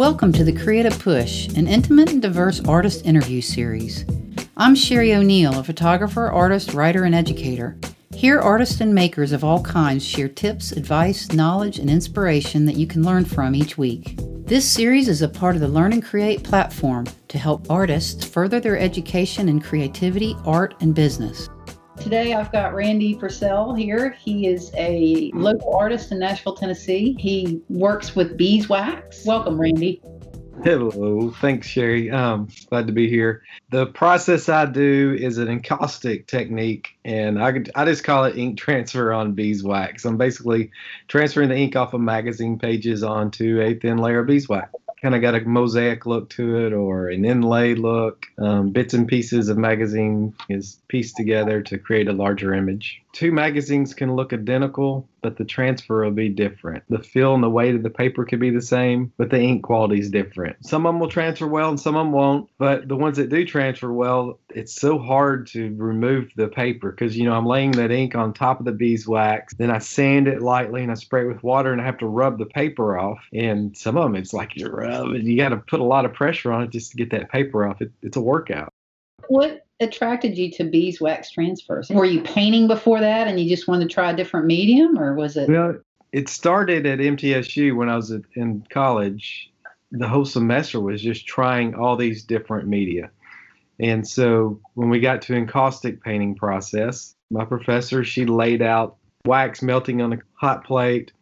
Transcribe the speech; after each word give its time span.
Welcome 0.00 0.32
to 0.32 0.44
the 0.44 0.58
Creative 0.58 0.98
Push, 0.98 1.48
an 1.48 1.66
intimate 1.66 2.10
and 2.10 2.22
diverse 2.22 2.62
artist 2.66 3.04
interview 3.04 3.42
series. 3.42 4.06
I'm 4.56 4.74
Sheri 4.74 5.14
O'Neal, 5.14 5.58
a 5.58 5.62
photographer, 5.62 6.30
artist, 6.30 6.72
writer, 6.72 7.04
and 7.04 7.14
educator. 7.14 7.76
Here, 8.14 8.40
artists 8.40 8.80
and 8.80 8.94
makers 8.94 9.32
of 9.32 9.44
all 9.44 9.62
kinds 9.62 10.02
share 10.02 10.30
tips, 10.30 10.72
advice, 10.72 11.30
knowledge, 11.32 11.78
and 11.78 11.90
inspiration 11.90 12.64
that 12.64 12.76
you 12.76 12.86
can 12.86 13.04
learn 13.04 13.26
from 13.26 13.54
each 13.54 13.76
week. 13.76 14.18
This 14.46 14.64
series 14.66 15.06
is 15.06 15.20
a 15.20 15.28
part 15.28 15.54
of 15.54 15.60
the 15.60 15.68
Learn 15.68 15.92
and 15.92 16.02
Create 16.02 16.44
platform 16.44 17.06
to 17.28 17.36
help 17.36 17.70
artists 17.70 18.24
further 18.24 18.58
their 18.58 18.78
education 18.78 19.50
in 19.50 19.60
creativity, 19.60 20.34
art, 20.46 20.76
and 20.80 20.94
business. 20.94 21.50
Today 22.00 22.32
I've 22.32 22.50
got 22.50 22.74
Randy 22.74 23.14
Purcell 23.14 23.74
here. 23.74 24.16
He 24.18 24.46
is 24.46 24.72
a 24.74 25.30
local 25.34 25.74
artist 25.76 26.12
in 26.12 26.18
Nashville, 26.18 26.54
Tennessee. 26.54 27.14
He 27.18 27.60
works 27.68 28.16
with 28.16 28.38
beeswax. 28.38 29.26
Welcome, 29.26 29.60
Randy. 29.60 30.00
Hello, 30.64 31.30
thanks, 31.30 31.68
Sheri. 31.68 32.10
Um, 32.10 32.48
glad 32.70 32.86
to 32.86 32.92
be 32.94 33.08
here. 33.08 33.42
The 33.70 33.86
process 33.86 34.48
I 34.48 34.64
do 34.64 35.14
is 35.18 35.36
an 35.36 35.48
encaustic 35.48 36.26
technique, 36.26 36.98
and 37.04 37.42
I 37.42 37.62
I 37.74 37.84
just 37.84 38.02
call 38.02 38.24
it 38.24 38.36
ink 38.36 38.58
transfer 38.58 39.12
on 39.12 39.32
beeswax. 39.32 40.06
I'm 40.06 40.16
basically 40.16 40.70
transferring 41.06 41.50
the 41.50 41.56
ink 41.56 41.76
off 41.76 41.92
of 41.92 42.00
magazine 42.00 42.58
pages 42.58 43.02
onto 43.02 43.60
a 43.60 43.74
thin 43.74 43.98
layer 43.98 44.20
of 44.20 44.26
beeswax 44.26 44.72
kind 45.02 45.14
of 45.14 45.22
got 45.22 45.34
a 45.34 45.40
mosaic 45.40 46.06
look 46.06 46.28
to 46.30 46.66
it 46.66 46.72
or 46.72 47.08
an 47.08 47.24
inlay 47.24 47.74
look. 47.74 48.26
Um, 48.38 48.70
bits 48.70 48.94
and 48.94 49.08
pieces 49.08 49.48
of 49.48 49.56
magazine 49.56 50.34
is 50.48 50.78
pieced 50.88 51.16
together 51.16 51.62
to 51.62 51.78
create 51.78 52.08
a 52.08 52.12
larger 52.12 52.54
image. 52.54 53.02
Two 53.12 53.32
magazines 53.32 53.94
can 53.94 54.14
look 54.14 54.32
identical, 54.32 55.08
but 55.22 55.36
the 55.36 55.44
transfer 55.44 56.04
will 56.04 56.10
be 56.10 56.28
different. 56.28 56.84
The 56.88 56.98
feel 56.98 57.34
and 57.34 57.42
the 57.42 57.50
weight 57.50 57.74
of 57.74 57.82
the 57.82 57.90
paper 57.90 58.24
could 58.24 58.40
be 58.40 58.50
the 58.50 58.62
same, 58.62 59.12
but 59.16 59.30
the 59.30 59.40
ink 59.40 59.62
quality 59.62 60.00
is 60.00 60.10
different. 60.10 60.64
Some 60.64 60.86
of 60.86 60.94
them 60.94 61.00
will 61.00 61.08
transfer 61.08 61.46
well 61.46 61.70
and 61.70 61.80
some 61.80 61.96
of 61.96 62.04
them 62.06 62.12
won't, 62.12 62.48
but 62.58 62.88
the 62.88 62.96
ones 62.96 63.16
that 63.16 63.28
do 63.28 63.44
transfer 63.44 63.92
well, 63.92 64.38
it's 64.50 64.74
so 64.74 64.98
hard 64.98 65.46
to 65.48 65.74
remove 65.76 66.30
the 66.36 66.48
paper 66.48 66.90
because, 66.90 67.16
you 67.16 67.24
know, 67.24 67.34
I'm 67.34 67.46
laying 67.46 67.72
that 67.72 67.90
ink 67.90 68.14
on 68.14 68.32
top 68.32 68.58
of 68.58 68.66
the 68.66 68.72
beeswax, 68.72 69.54
then 69.54 69.70
I 69.70 69.78
sand 69.78 70.28
it 70.28 70.42
lightly 70.42 70.82
and 70.82 70.90
I 70.90 70.94
spray 70.94 71.22
it 71.22 71.28
with 71.28 71.42
water 71.42 71.72
and 71.72 71.80
I 71.80 71.84
have 71.84 71.98
to 71.98 72.06
rub 72.06 72.38
the 72.38 72.46
paper 72.46 72.98
off. 72.98 73.18
And 73.32 73.76
some 73.76 73.96
of 73.96 74.04
them, 74.04 74.16
it's 74.16 74.32
like 74.32 74.56
you're 74.56 74.70
rubbing, 74.70 75.26
you 75.26 75.36
got 75.36 75.50
to 75.50 75.56
put 75.56 75.80
a 75.80 75.84
lot 75.84 76.04
of 76.04 76.12
pressure 76.12 76.52
on 76.52 76.62
it 76.62 76.70
just 76.70 76.92
to 76.92 76.96
get 76.96 77.10
that 77.10 77.30
paper 77.30 77.66
off. 77.66 77.80
It, 77.80 77.92
it's 78.02 78.16
a 78.16 78.20
workout. 78.20 78.72
What 79.28 79.66
attracted 79.80 80.36
you 80.36 80.50
to 80.52 80.64
beeswax 80.64 81.30
transfers? 81.30 81.88
Were 81.88 82.04
you 82.04 82.22
painting 82.22 82.68
before 82.68 83.00
that 83.00 83.26
and 83.26 83.40
you 83.40 83.48
just 83.48 83.66
wanted 83.66 83.88
to 83.88 83.94
try 83.94 84.10
a 84.10 84.16
different 84.16 84.46
medium 84.46 84.98
or 84.98 85.14
was 85.14 85.36
it? 85.36 85.48
Well, 85.48 85.78
it 86.12 86.28
started 86.28 86.86
at 86.86 86.98
MTSU 86.98 87.74
when 87.74 87.88
I 87.88 87.96
was 87.96 88.12
in 88.34 88.64
college. 88.70 89.50
The 89.92 90.08
whole 90.08 90.24
semester 90.24 90.80
was 90.80 91.02
just 91.02 91.26
trying 91.26 91.74
all 91.74 91.96
these 91.96 92.24
different 92.24 92.68
media. 92.68 93.10
And 93.78 94.06
so 94.06 94.60
when 94.74 94.90
we 94.90 95.00
got 95.00 95.22
to 95.22 95.34
encaustic 95.34 96.02
painting 96.02 96.34
process, 96.34 97.14
my 97.30 97.44
professor, 97.44 98.04
she 98.04 98.26
laid 98.26 98.62
out 98.62 98.96
wax 99.24 99.62
melting 99.62 100.02
on 100.02 100.12
a 100.12 100.18
hot 100.34 100.64
plate 100.64 101.12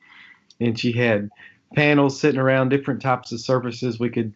and 0.61 0.79
she 0.79 0.93
had 0.93 1.31
panels 1.75 2.19
sitting 2.19 2.41
around 2.41 2.71
different 2.71 3.01
types 3.01 3.33
of 3.33 3.41
surfaces 3.41 4.01
we 4.01 4.11
could 4.11 4.35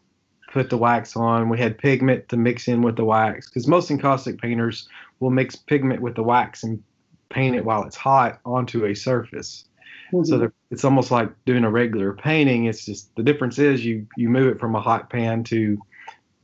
put 0.52 0.70
the 0.70 0.76
wax 0.76 1.16
on. 1.16 1.48
We 1.48 1.58
had 1.58 1.78
pigment 1.78 2.28
to 2.28 2.36
mix 2.36 2.68
in 2.68 2.82
with 2.82 2.96
the 2.96 3.04
wax 3.04 3.48
because 3.48 3.66
most 3.66 3.90
encaustic 3.90 4.40
painters 4.40 4.88
will 5.18 5.30
mix 5.30 5.56
pigment 5.56 6.02
with 6.02 6.14
the 6.14 6.22
wax 6.22 6.62
and 6.62 6.82
paint 7.30 7.56
it 7.56 7.64
while 7.64 7.84
it's 7.84 7.96
hot 7.96 8.38
onto 8.44 8.84
a 8.84 8.94
surface. 8.94 9.64
Mm-hmm. 10.12 10.24
So 10.24 10.52
it's 10.70 10.84
almost 10.84 11.10
like 11.10 11.30
doing 11.46 11.64
a 11.64 11.70
regular 11.70 12.12
painting. 12.12 12.66
It's 12.66 12.84
just 12.84 13.14
the 13.16 13.22
difference 13.22 13.58
is 13.58 13.84
you 13.84 14.06
you 14.16 14.28
move 14.28 14.48
it 14.48 14.60
from 14.60 14.74
a 14.74 14.80
hot 14.80 15.10
pan 15.10 15.42
to 15.44 15.80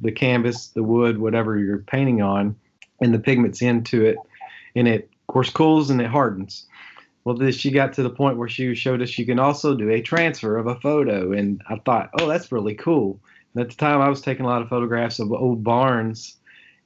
the 0.01 0.13
canvas, 0.13 0.69
the 0.69 0.83
wood, 0.83 1.19
whatever 1.19 1.59
you're 1.59 1.79
painting 1.79 2.23
on, 2.23 2.57
and 3.01 3.13
the 3.13 3.19
pigment's 3.19 3.61
into 3.61 4.07
it, 4.07 4.17
and 4.75 4.89
it 4.89 5.05
of 5.05 5.27
course 5.27 5.51
cools 5.51 5.91
and 5.91 6.01
it 6.01 6.07
hardens. 6.07 6.67
Well, 7.25 7.37
this 7.37 7.57
she 7.57 7.71
got 7.71 7.93
to 7.95 8.03
the 8.03 8.09
point 8.09 8.39
where 8.39 8.49
she 8.49 8.75
showed 8.75 9.03
us 9.03 9.19
you 9.19 9.27
can 9.27 9.39
also 9.39 9.75
do 9.75 9.91
a 9.91 10.01
transfer 10.01 10.57
of 10.57 10.67
a 10.67 10.77
photo, 10.77 11.33
and 11.33 11.61
I 11.69 11.77
thought, 11.85 12.09
oh, 12.19 12.27
that's 12.27 12.51
really 12.51 12.75
cool 12.75 13.21
at 13.57 13.71
the 13.71 13.75
time, 13.75 14.01
I 14.01 14.09
was 14.09 14.21
taking 14.21 14.45
a 14.45 14.49
lot 14.49 14.63
of 14.63 14.69
photographs 14.69 15.19
of 15.19 15.33
old 15.33 15.65
barns, 15.65 16.37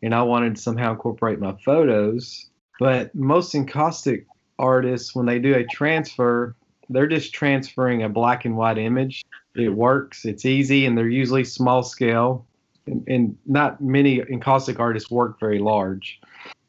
and 0.02 0.14
I 0.14 0.22
wanted 0.22 0.56
to 0.56 0.62
somehow 0.62 0.92
incorporate 0.92 1.40
my 1.40 1.54
photos. 1.64 2.46
But 2.78 3.14
most 3.14 3.54
encaustic 3.54 4.26
artists, 4.58 5.14
when 5.14 5.26
they 5.26 5.38
do 5.38 5.54
a 5.54 5.64
transfer, 5.64 6.56
they're 6.88 7.06
just 7.06 7.34
transferring 7.34 8.02
a 8.02 8.08
black 8.08 8.44
and 8.44 8.56
white 8.56 8.78
image. 8.78 9.24
It 9.54 9.70
works, 9.70 10.24
it's 10.24 10.44
easy, 10.44 10.86
and 10.86 10.96
they're 10.96 11.08
usually 11.08 11.44
small 11.44 11.82
scale. 11.82 12.46
And, 12.86 13.04
and 13.06 13.38
not 13.46 13.80
many 13.80 14.20
encaustic 14.20 14.80
artists 14.80 15.10
work 15.10 15.38
very 15.38 15.58
large. 15.58 16.20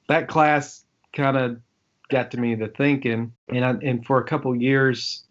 That 0.10 0.28
class 0.28 0.84
kind 1.14 1.38
of 1.38 1.60
got 2.10 2.32
to 2.32 2.40
me 2.40 2.56
the 2.56 2.68
thinking, 2.68 3.34
and 3.50 3.66
I, 3.66 3.72
and 3.82 4.06
for 4.06 4.20
a 4.20 4.24
couple 4.24 4.56
years, 4.56 5.24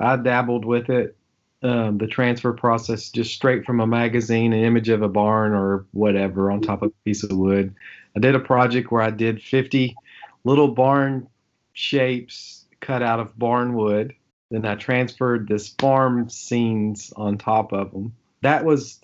I 0.00 0.16
dabbled 0.16 0.64
with 0.64 0.88
it 0.88 1.16
um, 1.62 1.98
the 1.98 2.06
transfer 2.06 2.52
process 2.52 3.10
just 3.10 3.34
straight 3.34 3.64
from 3.64 3.80
a 3.80 3.86
magazine, 3.86 4.52
an 4.52 4.64
image 4.64 4.88
of 4.88 5.02
a 5.02 5.08
barn 5.08 5.52
or 5.52 5.86
whatever 5.92 6.50
on 6.50 6.60
top 6.60 6.82
of 6.82 6.90
a 6.90 7.04
piece 7.04 7.24
of 7.24 7.32
wood. 7.32 7.74
I 8.16 8.20
did 8.20 8.34
a 8.34 8.40
project 8.40 8.90
where 8.90 9.02
I 9.02 9.10
did 9.10 9.42
50 9.42 9.96
little 10.44 10.68
barn 10.68 11.28
shapes 11.72 12.64
cut 12.80 13.02
out 13.02 13.20
of 13.20 13.38
barn 13.38 13.74
wood. 13.74 14.14
Then 14.50 14.64
I 14.64 14.76
transferred 14.76 15.48
this 15.48 15.68
farm 15.68 16.28
scenes 16.30 17.12
on 17.16 17.38
top 17.38 17.72
of 17.72 17.90
them. 17.92 18.14
That 18.42 18.64
was 18.64 19.00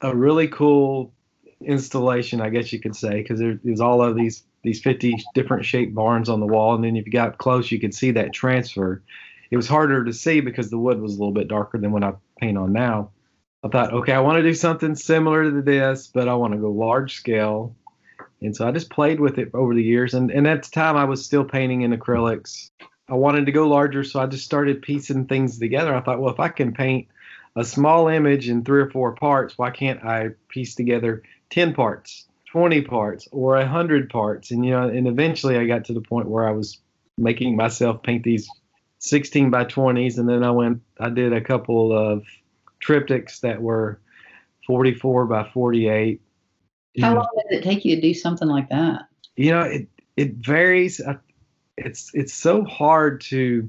a 0.00 0.14
really 0.14 0.46
cool 0.46 1.12
installation, 1.60 2.40
I 2.40 2.50
guess 2.50 2.72
you 2.72 2.78
could 2.78 2.94
say, 2.94 3.22
because 3.22 3.40
there's 3.40 3.80
all 3.80 4.02
of 4.02 4.14
these 4.14 4.44
these 4.62 4.80
50 4.80 5.24
different 5.34 5.64
shaped 5.64 5.94
barns 5.94 6.28
on 6.28 6.40
the 6.40 6.46
wall, 6.46 6.74
and 6.74 6.82
then 6.82 6.96
if 6.96 7.06
you 7.06 7.12
got 7.12 7.38
close, 7.38 7.70
you 7.70 7.78
could 7.78 7.94
see 7.94 8.10
that 8.10 8.32
transfer 8.32 9.02
it 9.50 9.56
was 9.56 9.68
harder 9.68 10.04
to 10.04 10.12
see 10.12 10.40
because 10.40 10.70
the 10.70 10.78
wood 10.78 11.00
was 11.00 11.14
a 11.14 11.18
little 11.18 11.32
bit 11.32 11.48
darker 11.48 11.78
than 11.78 11.92
what 11.92 12.04
I 12.04 12.12
paint 12.40 12.58
on 12.58 12.72
now. 12.72 13.10
I 13.64 13.68
thought, 13.68 13.92
okay, 13.92 14.12
I 14.12 14.20
want 14.20 14.36
to 14.36 14.42
do 14.42 14.54
something 14.54 14.94
similar 14.94 15.44
to 15.44 15.62
this, 15.62 16.06
but 16.06 16.28
I 16.28 16.34
want 16.34 16.54
to 16.54 16.60
go 16.60 16.70
large 16.70 17.16
scale. 17.16 17.74
And 18.40 18.54
so 18.54 18.68
I 18.68 18.70
just 18.70 18.90
played 18.90 19.18
with 19.18 19.38
it 19.38 19.50
over 19.52 19.74
the 19.74 19.82
years. 19.82 20.14
And, 20.14 20.30
and 20.30 20.46
at 20.46 20.62
the 20.62 20.70
time, 20.70 20.96
I 20.96 21.04
was 21.04 21.24
still 21.24 21.44
painting 21.44 21.82
in 21.82 21.96
acrylics. 21.96 22.70
I 23.08 23.14
wanted 23.14 23.46
to 23.46 23.52
go 23.52 23.66
larger, 23.66 24.04
so 24.04 24.20
I 24.20 24.26
just 24.26 24.44
started 24.44 24.82
piecing 24.82 25.26
things 25.26 25.58
together. 25.58 25.94
I 25.94 26.00
thought, 26.00 26.20
well, 26.20 26.32
if 26.32 26.38
I 26.38 26.50
can 26.50 26.72
paint 26.72 27.08
a 27.56 27.64
small 27.64 28.06
image 28.06 28.48
in 28.48 28.64
three 28.64 28.82
or 28.82 28.90
four 28.90 29.14
parts, 29.14 29.58
why 29.58 29.70
can't 29.70 30.04
I 30.04 30.30
piece 30.48 30.74
together 30.74 31.22
10 31.50 31.74
parts, 31.74 32.26
20 32.52 32.82
parts, 32.82 33.26
or 33.32 33.56
100 33.56 34.10
parts? 34.10 34.50
And, 34.52 34.64
you 34.64 34.70
know, 34.72 34.88
and 34.88 35.08
eventually 35.08 35.56
I 35.56 35.66
got 35.66 35.86
to 35.86 35.94
the 35.94 36.00
point 36.00 36.28
where 36.28 36.46
I 36.46 36.52
was 36.52 36.78
making 37.16 37.56
myself 37.56 38.02
paint 38.02 38.22
these 38.22 38.48
16 38.98 39.50
by 39.50 39.64
20s, 39.64 40.18
and 40.18 40.28
then 40.28 40.42
I 40.42 40.50
went. 40.50 40.82
I 41.00 41.08
did 41.10 41.32
a 41.32 41.40
couple 41.40 41.96
of 41.96 42.24
triptychs 42.82 43.40
that 43.40 43.60
were 43.60 44.00
44 44.66 45.26
by 45.26 45.48
48. 45.52 46.20
How 47.00 47.14
long 47.14 47.28
does 47.36 47.58
it 47.58 47.62
take 47.62 47.84
you 47.84 47.96
to 47.96 48.02
do 48.02 48.12
something 48.14 48.48
like 48.48 48.68
that? 48.70 49.02
You 49.36 49.52
know, 49.52 49.60
it 49.60 49.88
it 50.16 50.34
varies. 50.34 51.00
It's 51.76 52.10
it's 52.12 52.34
so 52.34 52.64
hard 52.64 53.20
to 53.22 53.68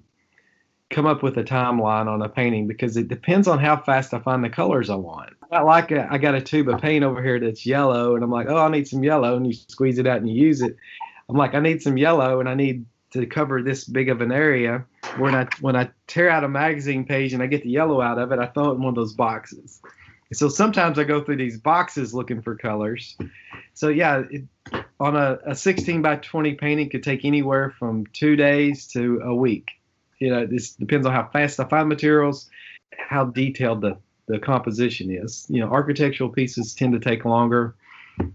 come 0.90 1.06
up 1.06 1.22
with 1.22 1.38
a 1.38 1.44
timeline 1.44 2.08
on 2.08 2.22
a 2.22 2.30
painting 2.30 2.68
because 2.68 2.98
it 2.98 3.08
depends 3.08 3.48
on 3.48 3.60
how 3.60 3.78
fast 3.78 4.14
I 4.14 4.20
find 4.20 4.44
the 4.44 4.50
colors 4.50 4.90
I 4.90 4.96
want. 4.96 5.34
I 5.52 5.62
like 5.62 5.92
a, 5.92 6.08
I 6.12 6.18
got 6.18 6.36
a 6.36 6.42
tube 6.42 6.70
of 6.70 6.82
paint 6.82 7.04
over 7.04 7.22
here 7.22 7.40
that's 7.40 7.66
yellow, 7.66 8.16
and 8.16 8.24
I'm 8.24 8.32
like, 8.32 8.48
oh, 8.50 8.58
I 8.58 8.70
need 8.70 8.88
some 8.88 9.04
yellow, 9.04 9.36
and 9.36 9.46
you 9.46 9.54
squeeze 9.54 10.00
it 10.00 10.08
out 10.08 10.18
and 10.18 10.30
you 10.30 10.36
use 10.36 10.62
it. 10.62 10.76
I'm 11.28 11.38
like, 11.38 11.54
I 11.54 11.60
need 11.60 11.82
some 11.82 11.98
yellow, 11.98 12.40
and 12.40 12.50
I 12.50 12.56
need 12.56 12.86
to 13.12 13.26
cover 13.26 13.62
this 13.62 13.84
big 13.84 14.10
of 14.10 14.22
an 14.22 14.32
area. 14.32 14.86
When 15.18 15.36
I 15.36 15.48
when 15.62 15.76
I 15.76 15.90
tear 16.08 16.30
out 16.30 16.44
a 16.44 16.50
magazine 16.50 17.06
page 17.06 17.34
and 17.34 17.42
I 17.42 17.48
get 17.48 17.64
the 17.64 17.70
yellow 17.70 18.02
out 18.02 18.20
of 18.20 18.32
it, 18.32 18.40
I 18.40 18.48
throw 18.48 18.72
it 18.72 18.76
in 18.76 18.82
one 18.82 18.90
of 18.90 18.96
those 18.96 19.14
boxes. 19.14 19.82
So 20.32 20.48
sometimes 20.48 21.00
I 21.00 21.04
go 21.04 21.24
through 21.24 21.38
these 21.38 21.58
boxes 21.58 22.14
looking 22.14 22.42
for 22.42 22.56
colors. 22.56 23.18
So 23.74 23.88
yeah, 23.90 24.24
it, 24.30 24.44
on 25.00 25.16
a, 25.16 25.40
a 25.46 25.56
16 25.56 26.02
by 26.02 26.18
20 26.18 26.54
painting 26.56 26.90
could 26.90 27.04
take 27.04 27.26
anywhere 27.26 27.74
from 27.80 28.06
two 28.14 28.36
days 28.36 28.86
to 28.88 29.22
a 29.24 29.34
week. 29.34 29.72
You 30.20 30.30
know, 30.30 30.46
this 30.46 30.74
depends 30.74 31.08
on 31.08 31.14
how 31.14 31.30
fast 31.30 31.60
I 31.60 31.64
find 31.64 31.90
materials, 31.90 32.50
how 32.98 33.26
detailed 33.26 33.82
the, 33.82 33.98
the 34.28 34.38
composition 34.38 35.10
is. 35.10 35.48
You 35.50 35.62
know, 35.62 35.72
architectural 35.72 36.30
pieces 36.30 36.76
tend 36.76 36.94
to 36.94 37.00
take 37.00 37.26
longer 37.26 37.76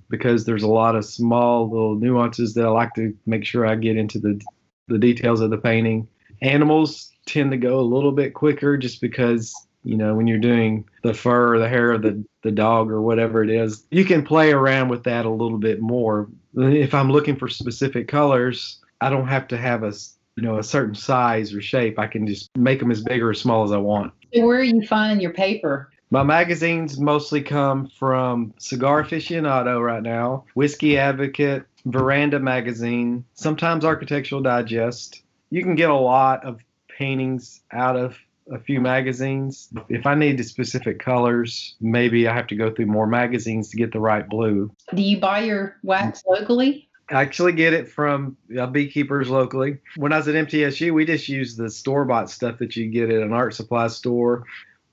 because 0.08 0.44
there's 0.44 0.62
a 0.62 0.68
lot 0.68 0.96
of 0.96 1.04
small 1.04 1.68
little 1.70 1.94
nuances 1.94 2.54
that 2.54 2.64
I 2.64 2.70
like 2.70 2.94
to 2.94 3.14
make 3.26 3.44
sure 3.44 3.66
I 3.66 3.76
get 3.76 3.96
into 3.96 4.18
the 4.18 4.40
the 4.88 4.98
details 4.98 5.40
of 5.40 5.50
the 5.50 5.56
painting. 5.56 6.06
Animals 6.42 7.12
tend 7.26 7.50
to 7.50 7.56
go 7.56 7.80
a 7.80 7.82
little 7.82 8.12
bit 8.12 8.34
quicker 8.34 8.76
just 8.76 9.00
because 9.00 9.54
you 9.82 9.96
know 9.96 10.14
when 10.14 10.26
you're 10.26 10.38
doing 10.38 10.84
the 11.02 11.14
fur 11.14 11.54
or 11.54 11.58
the 11.58 11.68
hair 11.68 11.92
of 11.92 12.02
the, 12.02 12.24
the 12.42 12.50
dog 12.50 12.90
or 12.90 13.00
whatever 13.02 13.42
it 13.42 13.50
is 13.50 13.86
you 13.90 14.04
can 14.04 14.24
play 14.24 14.50
around 14.50 14.88
with 14.88 15.04
that 15.04 15.26
a 15.26 15.30
little 15.30 15.58
bit 15.58 15.80
more. 15.80 16.28
If 16.56 16.94
i'm 16.94 17.10
looking 17.10 17.36
for 17.36 17.48
specific 17.48 18.08
colors 18.08 18.78
i 19.00 19.10
don't 19.10 19.28
have 19.28 19.48
to 19.48 19.56
have 19.56 19.82
a 19.82 19.92
you 20.36 20.42
know 20.42 20.58
a 20.58 20.62
certain 20.62 20.94
size 20.94 21.54
or 21.54 21.62
shape. 21.62 21.98
I 21.98 22.06
can 22.06 22.26
just 22.26 22.50
make 22.56 22.80
them 22.80 22.90
as 22.90 23.02
big 23.02 23.22
or 23.22 23.30
as 23.30 23.40
small 23.40 23.64
as 23.64 23.72
i 23.72 23.76
want. 23.76 24.12
Where 24.32 24.58
are 24.58 24.62
you 24.62 24.86
finding 24.86 25.20
your 25.20 25.32
paper? 25.32 25.90
My 26.10 26.22
magazines 26.22 26.98
mostly 26.98 27.42
come 27.42 27.88
from 27.88 28.54
Cigar 28.58 29.02
Aficionado 29.02 29.84
right 29.84 30.02
now, 30.02 30.44
Whiskey 30.54 30.98
Advocate, 30.98 31.64
Veranda 31.86 32.38
Magazine, 32.38 33.24
sometimes 33.34 33.84
Architectural 33.84 34.40
Digest. 34.40 35.23
You 35.54 35.62
can 35.62 35.76
get 35.76 35.88
a 35.88 35.94
lot 35.94 36.44
of 36.44 36.60
paintings 36.88 37.60
out 37.70 37.94
of 37.94 38.16
a 38.50 38.58
few 38.58 38.80
magazines. 38.80 39.68
If 39.88 40.04
I 40.04 40.16
need 40.16 40.36
the 40.36 40.42
specific 40.42 40.98
colors, 40.98 41.76
maybe 41.80 42.26
I 42.26 42.34
have 42.34 42.48
to 42.48 42.56
go 42.56 42.72
through 42.72 42.86
more 42.86 43.06
magazines 43.06 43.68
to 43.68 43.76
get 43.76 43.92
the 43.92 44.00
right 44.00 44.28
blue. 44.28 44.74
Do 44.92 45.00
you 45.00 45.20
buy 45.20 45.44
your 45.44 45.76
wax 45.84 46.24
locally? 46.26 46.88
I 47.08 47.22
actually 47.22 47.52
get 47.52 47.72
it 47.72 47.88
from 47.88 48.36
uh, 48.58 48.66
beekeepers 48.66 49.30
locally. 49.30 49.78
When 49.94 50.12
I 50.12 50.16
was 50.16 50.26
at 50.26 50.34
MTSU, 50.34 50.92
we 50.92 51.04
just 51.04 51.28
used 51.28 51.56
the 51.56 51.70
store 51.70 52.04
bought 52.04 52.30
stuff 52.30 52.58
that 52.58 52.74
you 52.74 52.88
get 52.88 53.08
at 53.10 53.22
an 53.22 53.32
art 53.32 53.54
supply 53.54 53.86
store. 53.86 54.42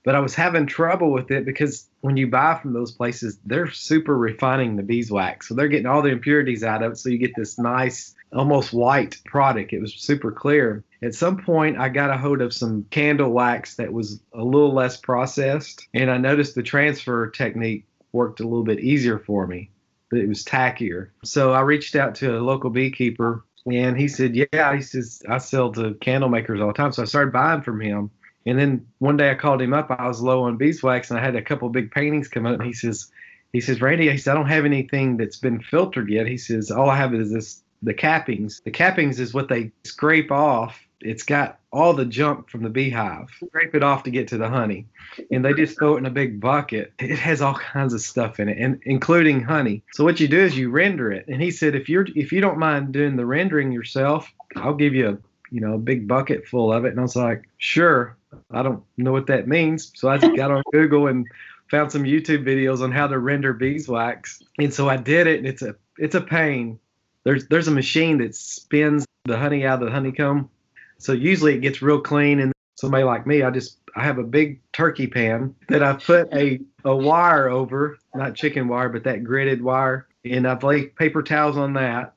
But 0.04 0.14
I 0.14 0.20
was 0.20 0.36
having 0.36 0.66
trouble 0.66 1.10
with 1.10 1.32
it 1.32 1.44
because 1.44 1.88
when 2.02 2.16
you 2.16 2.28
buy 2.28 2.56
from 2.62 2.72
those 2.72 2.92
places, 2.92 3.36
they're 3.44 3.70
super 3.72 4.16
refining 4.16 4.76
the 4.76 4.84
beeswax. 4.84 5.48
So 5.48 5.54
they're 5.54 5.66
getting 5.66 5.86
all 5.86 6.02
the 6.02 6.10
impurities 6.10 6.62
out 6.62 6.84
of 6.84 6.92
it. 6.92 6.98
So 6.98 7.08
you 7.08 7.18
get 7.18 7.34
this 7.36 7.58
nice, 7.58 8.14
almost 8.32 8.72
white 8.72 9.20
product. 9.24 9.72
It 9.72 9.80
was 9.80 9.94
super 9.94 10.32
clear. 10.32 10.84
At 11.02 11.14
some 11.14 11.36
point, 11.42 11.78
I 11.78 11.88
got 11.88 12.10
a 12.10 12.16
hold 12.16 12.40
of 12.40 12.54
some 12.54 12.86
candle 12.90 13.30
wax 13.30 13.76
that 13.76 13.92
was 13.92 14.20
a 14.32 14.42
little 14.42 14.72
less 14.72 14.96
processed. 14.96 15.86
And 15.94 16.10
I 16.10 16.18
noticed 16.18 16.54
the 16.54 16.62
transfer 16.62 17.28
technique 17.30 17.84
worked 18.12 18.40
a 18.40 18.44
little 18.44 18.64
bit 18.64 18.80
easier 18.80 19.18
for 19.18 19.46
me, 19.46 19.70
but 20.10 20.20
it 20.20 20.28
was 20.28 20.44
tackier. 20.44 21.10
So 21.24 21.52
I 21.52 21.60
reached 21.60 21.96
out 21.96 22.14
to 22.16 22.38
a 22.38 22.40
local 22.40 22.70
beekeeper 22.70 23.44
and 23.70 23.98
he 23.98 24.08
said, 24.08 24.34
Yeah, 24.34 24.74
he 24.74 24.82
says, 24.82 25.22
I 25.28 25.38
sell 25.38 25.72
to 25.72 25.94
candle 25.94 26.28
makers 26.28 26.60
all 26.60 26.68
the 26.68 26.72
time. 26.72 26.92
So 26.92 27.02
I 27.02 27.06
started 27.06 27.32
buying 27.32 27.62
from 27.62 27.80
him. 27.80 28.10
And 28.44 28.58
then 28.58 28.86
one 28.98 29.16
day 29.16 29.30
I 29.30 29.34
called 29.34 29.62
him 29.62 29.72
up. 29.72 29.90
I 29.90 30.08
was 30.08 30.20
low 30.20 30.44
on 30.44 30.56
beeswax, 30.56 31.10
and 31.10 31.20
I 31.20 31.24
had 31.24 31.36
a 31.36 31.42
couple 31.42 31.68
big 31.68 31.92
paintings 31.92 32.26
come 32.26 32.44
up. 32.44 32.54
And 32.54 32.66
he 32.66 32.72
says, 32.72 33.08
he 33.52 33.60
says, 33.60 33.80
Randy, 33.80 34.10
he 34.10 34.18
said, 34.18 34.32
I 34.32 34.34
don't 34.34 34.48
have 34.48 34.64
anything 34.64 35.16
that's 35.16 35.36
been 35.36 35.60
filtered 35.60 36.10
yet. 36.10 36.26
He 36.26 36.38
says, 36.38 36.70
all 36.70 36.90
I 36.90 36.96
have 36.96 37.14
is 37.14 37.30
this 37.30 37.61
the 37.82 37.94
cappings. 37.94 38.62
The 38.62 38.70
cappings 38.70 39.18
is 39.18 39.34
what 39.34 39.48
they 39.48 39.72
scrape 39.84 40.30
off. 40.30 40.80
It's 41.00 41.24
got 41.24 41.58
all 41.72 41.94
the 41.94 42.04
junk 42.04 42.48
from 42.48 42.62
the 42.62 42.70
beehive. 42.70 43.28
Scrape 43.46 43.74
it 43.74 43.82
off 43.82 44.04
to 44.04 44.10
get 44.10 44.28
to 44.28 44.38
the 44.38 44.48
honey, 44.48 44.86
and 45.30 45.44
they 45.44 45.52
just 45.52 45.76
throw 45.76 45.96
it 45.96 45.98
in 45.98 46.06
a 46.06 46.10
big 46.10 46.40
bucket. 46.40 46.92
It 47.00 47.18
has 47.18 47.42
all 47.42 47.54
kinds 47.54 47.92
of 47.92 48.00
stuff 48.00 48.38
in 48.38 48.48
it, 48.48 48.58
and 48.58 48.80
including 48.84 49.42
honey. 49.42 49.82
So 49.92 50.04
what 50.04 50.20
you 50.20 50.28
do 50.28 50.38
is 50.38 50.56
you 50.56 50.70
render 50.70 51.10
it. 51.10 51.26
And 51.26 51.42
he 51.42 51.50
said, 51.50 51.74
if 51.74 51.88
you're 51.88 52.06
if 52.14 52.30
you 52.30 52.40
don't 52.40 52.58
mind 52.58 52.92
doing 52.92 53.16
the 53.16 53.26
rendering 53.26 53.72
yourself, 53.72 54.32
I'll 54.56 54.74
give 54.74 54.94
you 54.94 55.08
a 55.08 55.18
you 55.50 55.60
know 55.60 55.74
a 55.74 55.78
big 55.78 56.06
bucket 56.06 56.46
full 56.46 56.72
of 56.72 56.84
it. 56.84 56.90
And 56.90 57.00
I 57.00 57.02
was 57.02 57.16
like, 57.16 57.48
sure. 57.58 58.16
I 58.50 58.62
don't 58.62 58.82
know 58.96 59.12
what 59.12 59.26
that 59.26 59.46
means. 59.46 59.92
So 59.94 60.08
I 60.08 60.16
just 60.18 60.36
got 60.36 60.50
on 60.50 60.62
Google 60.72 61.08
and 61.08 61.26
found 61.70 61.92
some 61.92 62.04
YouTube 62.04 62.44
videos 62.44 62.80
on 62.80 62.92
how 62.92 63.06
to 63.06 63.18
render 63.18 63.52
beeswax. 63.52 64.42
And 64.58 64.72
so 64.72 64.88
I 64.88 64.96
did 64.96 65.26
it 65.26 65.38
and 65.38 65.46
it's 65.46 65.62
a 65.62 65.74
it's 65.98 66.14
a 66.14 66.20
pain. 66.20 66.78
There's 67.24 67.46
there's 67.48 67.68
a 67.68 67.72
machine 67.72 68.18
that 68.18 68.34
spins 68.34 69.04
the 69.24 69.38
honey 69.38 69.64
out 69.64 69.82
of 69.82 69.88
the 69.88 69.92
honeycomb. 69.92 70.50
So 70.98 71.12
usually 71.12 71.54
it 71.54 71.60
gets 71.60 71.82
real 71.82 72.00
clean 72.00 72.40
and 72.40 72.52
somebody 72.82 73.04
like 73.04 73.26
me, 73.26 73.42
I 73.42 73.50
just 73.50 73.78
I 73.94 74.04
have 74.04 74.18
a 74.18 74.24
big 74.24 74.60
turkey 74.72 75.06
pan 75.06 75.54
that 75.68 75.82
I 75.82 75.94
put 75.94 76.32
a, 76.32 76.60
a 76.84 76.96
wire 76.96 77.48
over, 77.48 77.98
not 78.14 78.34
chicken 78.34 78.66
wire, 78.68 78.88
but 78.88 79.04
that 79.04 79.22
gridded 79.22 79.60
wire, 79.60 80.08
and 80.24 80.46
I've 80.46 80.64
laid 80.64 80.96
paper 80.96 81.22
towels 81.22 81.56
on 81.56 81.74
that. 81.74 82.14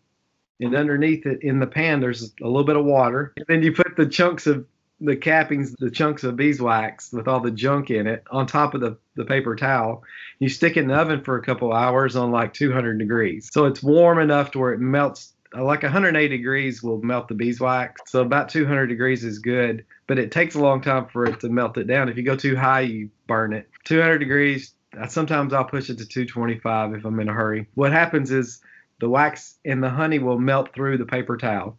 And 0.62 0.74
underneath 0.74 1.26
it 1.26 1.44
in 1.44 1.60
the 1.60 1.68
pan, 1.68 2.00
there's 2.00 2.34
a 2.42 2.48
little 2.48 2.64
bit 2.64 2.78
of 2.78 2.86
water. 2.86 3.34
And 3.36 3.46
then 3.48 3.62
you 3.62 3.74
put 3.74 3.96
the 3.98 4.08
chunks 4.08 4.48
of 4.48 4.66
the 5.06 5.16
cappings, 5.16 5.74
the 5.78 5.92
chunks 5.92 6.24
of 6.24 6.36
beeswax 6.36 7.12
with 7.14 7.28
all 7.28 7.40
the 7.40 7.52
junk 7.52 7.90
in 7.92 8.08
it 8.08 8.24
on 8.32 8.48
top 8.48 8.74
of 8.74 8.82
the, 8.82 8.98
the 9.16 9.26
paper 9.26 9.56
towel. 9.56 10.04
You 10.40 10.50
stick 10.50 10.78
it 10.78 10.82
in 10.82 10.88
the 10.88 10.96
oven 10.96 11.22
for 11.24 11.38
a 11.38 11.42
couple 11.44 11.72
hours 11.72 12.16
on 12.16 12.32
like 12.32 12.54
200 12.54 12.98
degrees. 12.98 13.50
So 13.52 13.66
it's 13.66 13.82
warm 13.84 14.20
enough 14.20 14.52
to 14.52 14.60
where 14.60 14.74
it 14.74 14.80
melts. 14.80 15.34
uh, 15.56 15.64
Like 15.64 15.84
180 15.84 16.28
degrees 16.28 16.84
will 16.84 17.02
melt 17.02 17.28
the 17.28 17.36
beeswax. 17.36 18.02
So 18.08 18.22
about 18.22 18.50
200 18.50 18.88
degrees 18.88 19.24
is 19.24 19.40
good, 19.40 19.86
but 20.08 20.20
it 20.20 20.32
takes 20.32 20.56
a 20.56 20.60
long 20.60 20.82
time 20.82 21.08
for 21.08 21.26
it 21.26 21.40
to 21.42 21.50
melt 21.50 21.78
it 21.78 21.88
down. 21.88 22.10
If 22.10 22.18
you 22.18 22.24
go 22.24 22.36
too 22.36 22.56
high, 22.56 22.82
you 22.82 23.10
burn 23.28 23.54
it. 23.54 23.70
200 23.86 24.18
degrees, 24.18 24.74
sometimes 25.08 25.54
I'll 25.54 25.66
push 25.66 25.90
it 25.90 25.98
to 26.00 26.06
225 26.06 26.96
if 26.96 27.06
I'm 27.06 27.20
in 27.20 27.30
a 27.30 27.34
hurry. 27.34 27.68
What 27.76 27.92
happens 27.92 28.32
is 28.32 28.60
the 29.00 29.10
wax 29.10 29.56
and 29.66 29.84
the 29.84 29.90
honey 29.90 30.20
will 30.20 30.40
melt 30.40 30.74
through 30.74 30.98
the 30.98 31.06
paper 31.06 31.38
towel. 31.38 31.78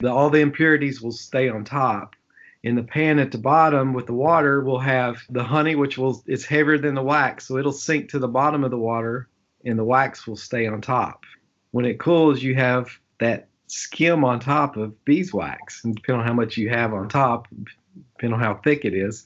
The, 0.00 0.12
all 0.12 0.28
the 0.28 0.40
impurities 0.40 1.00
will 1.00 1.12
stay 1.12 1.48
on 1.48 1.64
top 1.64 2.14
in 2.66 2.74
the 2.74 2.82
pan 2.82 3.20
at 3.20 3.30
the 3.30 3.38
bottom 3.38 3.92
with 3.92 4.06
the 4.06 4.12
water 4.12 4.60
will 4.60 4.80
have 4.80 5.22
the 5.30 5.44
honey 5.44 5.76
which 5.76 5.96
will 5.96 6.20
it's 6.26 6.44
heavier 6.44 6.76
than 6.76 6.96
the 6.96 7.02
wax 7.02 7.46
so 7.46 7.58
it'll 7.58 7.70
sink 7.70 8.08
to 8.10 8.18
the 8.18 8.26
bottom 8.26 8.64
of 8.64 8.72
the 8.72 8.76
water 8.76 9.28
and 9.64 9.78
the 9.78 9.84
wax 9.84 10.26
will 10.26 10.36
stay 10.36 10.66
on 10.66 10.80
top. 10.80 11.22
When 11.70 11.84
it 11.84 12.00
cools 12.00 12.42
you 12.42 12.56
have 12.56 12.88
that 13.20 13.46
skim 13.68 14.24
on 14.24 14.40
top 14.40 14.76
of 14.76 15.04
beeswax 15.04 15.84
and 15.84 15.94
depending 15.94 16.22
on 16.22 16.26
how 16.26 16.34
much 16.34 16.56
you 16.56 16.68
have 16.68 16.92
on 16.92 17.08
top 17.08 17.46
depending 18.14 18.34
on 18.34 18.44
how 18.44 18.56
thick 18.56 18.84
it 18.84 18.94
is. 18.94 19.24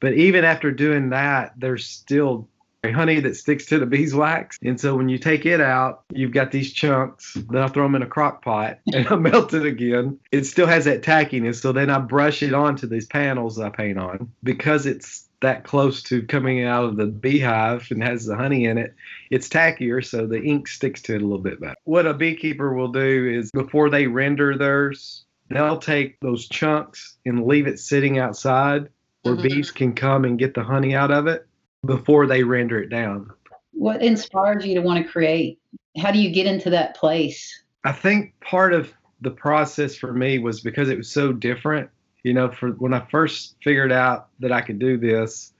But 0.00 0.14
even 0.14 0.46
after 0.46 0.72
doing 0.72 1.10
that 1.10 1.52
there's 1.58 1.84
still 1.84 2.48
honey 2.84 3.20
that 3.20 3.36
sticks 3.36 3.66
to 3.66 3.78
the 3.78 3.86
beeswax. 3.86 4.58
And 4.62 4.80
so 4.80 4.96
when 4.96 5.08
you 5.08 5.18
take 5.18 5.44
it 5.44 5.60
out, 5.60 6.04
you've 6.12 6.32
got 6.32 6.52
these 6.52 6.72
chunks. 6.72 7.34
Then 7.34 7.62
I 7.62 7.68
throw 7.68 7.84
them 7.84 7.96
in 7.96 8.02
a 8.02 8.06
crock 8.06 8.44
pot 8.44 8.78
and 8.92 9.06
I 9.08 9.16
melt 9.16 9.52
it 9.52 9.66
again. 9.66 10.18
It 10.30 10.44
still 10.44 10.66
has 10.66 10.84
that 10.84 11.02
tackiness. 11.02 11.60
So 11.60 11.72
then 11.72 11.90
I 11.90 11.98
brush 11.98 12.42
it 12.42 12.54
onto 12.54 12.86
these 12.86 13.06
panels 13.06 13.58
I 13.58 13.70
paint 13.70 13.98
on 13.98 14.30
because 14.44 14.86
it's 14.86 15.28
that 15.40 15.64
close 15.64 16.02
to 16.02 16.22
coming 16.22 16.64
out 16.64 16.84
of 16.84 16.96
the 16.96 17.06
beehive 17.06 17.86
and 17.90 18.02
has 18.02 18.26
the 18.26 18.36
honey 18.36 18.64
in 18.64 18.76
it. 18.76 18.94
It's 19.30 19.48
tackier, 19.48 20.04
so 20.04 20.26
the 20.26 20.42
ink 20.42 20.66
sticks 20.66 21.00
to 21.02 21.14
it 21.14 21.22
a 21.22 21.24
little 21.24 21.38
bit 21.42 21.60
better. 21.60 21.76
What 21.84 22.06
a 22.06 22.14
beekeeper 22.14 22.74
will 22.74 22.90
do 22.90 23.28
is 23.38 23.50
before 23.52 23.88
they 23.88 24.06
render 24.08 24.56
theirs, 24.56 25.24
they'll 25.48 25.78
take 25.78 26.18
those 26.20 26.48
chunks 26.48 27.16
and 27.24 27.46
leave 27.46 27.68
it 27.68 27.78
sitting 27.78 28.18
outside 28.18 28.88
where 29.22 29.36
Mhm. 29.36 29.42
bees 29.42 29.70
can 29.70 29.94
come 29.94 30.24
and 30.24 30.38
get 30.38 30.54
the 30.54 30.62
honey 30.62 30.94
out 30.94 31.10
of 31.10 31.26
it 31.26 31.46
before 31.84 32.26
they 32.26 32.42
render 32.42 32.80
it 32.80 32.88
down. 32.88 33.30
What 33.72 34.02
inspired 34.02 34.64
you 34.64 34.74
to 34.74 34.80
want 34.80 35.04
to 35.04 35.10
create? 35.10 35.58
How 35.98 36.10
do 36.10 36.18
you 36.18 36.30
get 36.30 36.46
into 36.46 36.70
that 36.70 36.96
place? 36.96 37.62
I 37.84 37.92
think 37.92 38.34
part 38.40 38.72
of 38.72 38.92
the 39.20 39.30
process 39.30 39.96
for 39.96 40.12
me 40.12 40.38
was 40.38 40.60
because 40.60 40.88
it 40.88 40.96
was 40.96 41.10
so 41.10 41.32
different. 41.32 41.90
You 42.24 42.34
know, 42.34 42.50
for 42.50 42.70
when 42.72 42.92
I 42.92 43.06
first 43.10 43.56
figured 43.62 43.92
out 43.92 44.28
that 44.40 44.52
I 44.52 44.60
could 44.60 44.78
do 44.78 44.98
this, 44.98 45.52